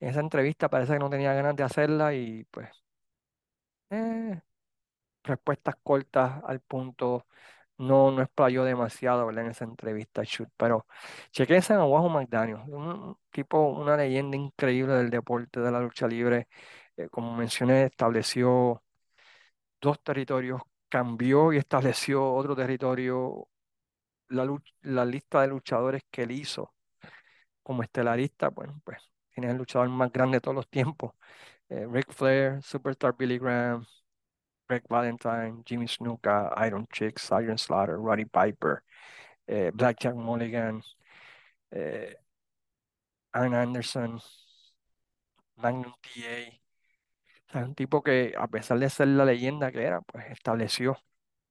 [0.00, 2.68] en esa entrevista parece que no tenía ganas de hacerla y pues,
[5.24, 7.26] respuestas cortas al punto.
[7.78, 9.30] No, no explayó demasiado.
[9.30, 10.48] En esa entrevista shoot.
[10.56, 10.86] Pero
[11.32, 12.58] chequense a Wahoo McDaniel.
[12.68, 16.48] Un tipo, una leyenda increíble del deporte de la lucha libre.
[17.10, 18.82] Como mencioné, estableció
[19.80, 23.48] dos territorios, cambió y estableció otro territorio.
[24.28, 24.46] La,
[24.82, 26.72] la lista de luchadores que él hizo
[27.62, 28.98] como estelarista, bueno, pues
[29.34, 31.14] tiene el luchador más grande de todos los tiempos.
[31.68, 33.86] Eh, Ric Flair, Superstar Billy Graham,
[34.68, 38.82] Greg Valentine, Jimmy Snuka, Iron Chicks, Iron Slaughter, Roddy Piper,
[39.46, 40.82] eh, Blackjack Mulligan,
[41.72, 42.16] eh,
[43.34, 44.20] Arn Anderson,
[45.56, 46.60] Magnum TA,
[47.54, 50.96] un tipo que, a pesar de ser la leyenda que era, pues estableció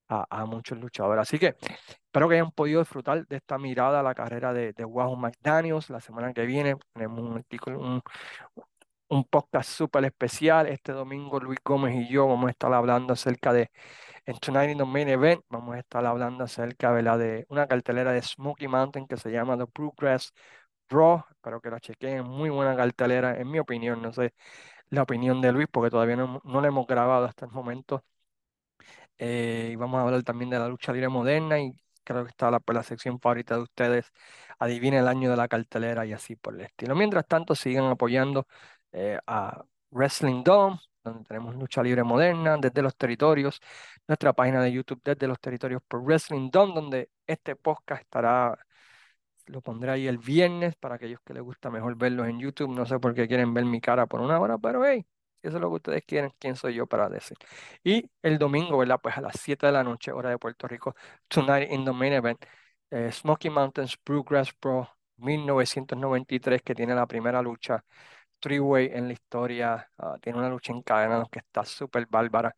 [0.08, 1.22] a, muchos luchadores.
[1.22, 4.84] Así que espero que hayan podido disfrutar de esta mirada a la carrera de, de
[4.84, 5.90] Wahoo McDaniels.
[5.90, 8.02] La semana que viene tenemos un artículo, un,
[9.08, 10.66] un podcast súper especial.
[10.68, 13.70] Este domingo Luis Gómez y yo vamos a estar hablando acerca de
[14.26, 15.42] en Tonight in the Main Event.
[15.48, 19.56] Vamos a estar hablando acerca de, de una cartelera de Smoky Mountain que se llama
[19.58, 20.32] The Progress
[20.88, 21.24] Draw.
[21.30, 22.24] Espero que la chequen.
[22.24, 24.02] Muy buena cartelera, en mi opinión.
[24.02, 24.34] No sé
[24.92, 28.04] la opinión de Luis, porque todavía no, no la hemos grabado hasta el momento.
[29.18, 31.72] Eh, y vamos a hablar también de la lucha libre moderna y
[32.04, 34.12] creo que está la, pues, sección favorita de ustedes.
[34.58, 36.94] Adivinen el año de la cartelera y así por el estilo.
[36.94, 38.46] Mientras tanto, sigan apoyando
[38.92, 43.60] eh, a Wrestling Dome, donde tenemos lucha libre moderna desde los territorios.
[44.06, 48.58] Nuestra página de YouTube desde los territorios por Wrestling Dome, donde este podcast estará
[49.46, 52.74] lo pondré ahí el viernes para aquellos que les gusta mejor verlos en YouTube.
[52.74, 55.06] No sé por qué quieren ver mi cara por una hora, pero hey,
[55.42, 57.36] eso es lo que ustedes quieren, ¿quién soy yo para decir?
[57.84, 59.00] Y el domingo, ¿verdad?
[59.02, 60.94] Pues a las 7 de la noche, hora de Puerto Rico,
[61.28, 62.44] Tonight in the Main Event,
[62.90, 67.84] eh, Smoky Mountains Bluegrass Pro 1993, que tiene la primera lucha
[68.40, 69.90] three-way en la historia.
[69.98, 72.54] Ah, tiene una lucha encadenada que está súper bárbara.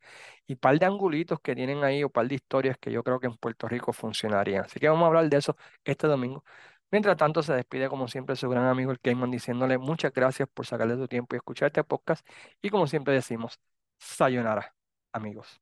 [0.47, 3.27] Y par de angulitos que tienen ahí, o par de historias que yo creo que
[3.27, 4.65] en Puerto Rico funcionarían.
[4.65, 6.43] Así que vamos a hablar de eso este domingo.
[6.95, 10.65] Mientras tanto, se despide como siempre su gran amigo el Cayman diciéndole muchas gracias por
[10.65, 12.25] sacarle tu tiempo y escuchar este podcast.
[12.61, 13.59] Y como siempre decimos,
[13.99, 14.73] sayonara,
[15.11, 15.61] amigos.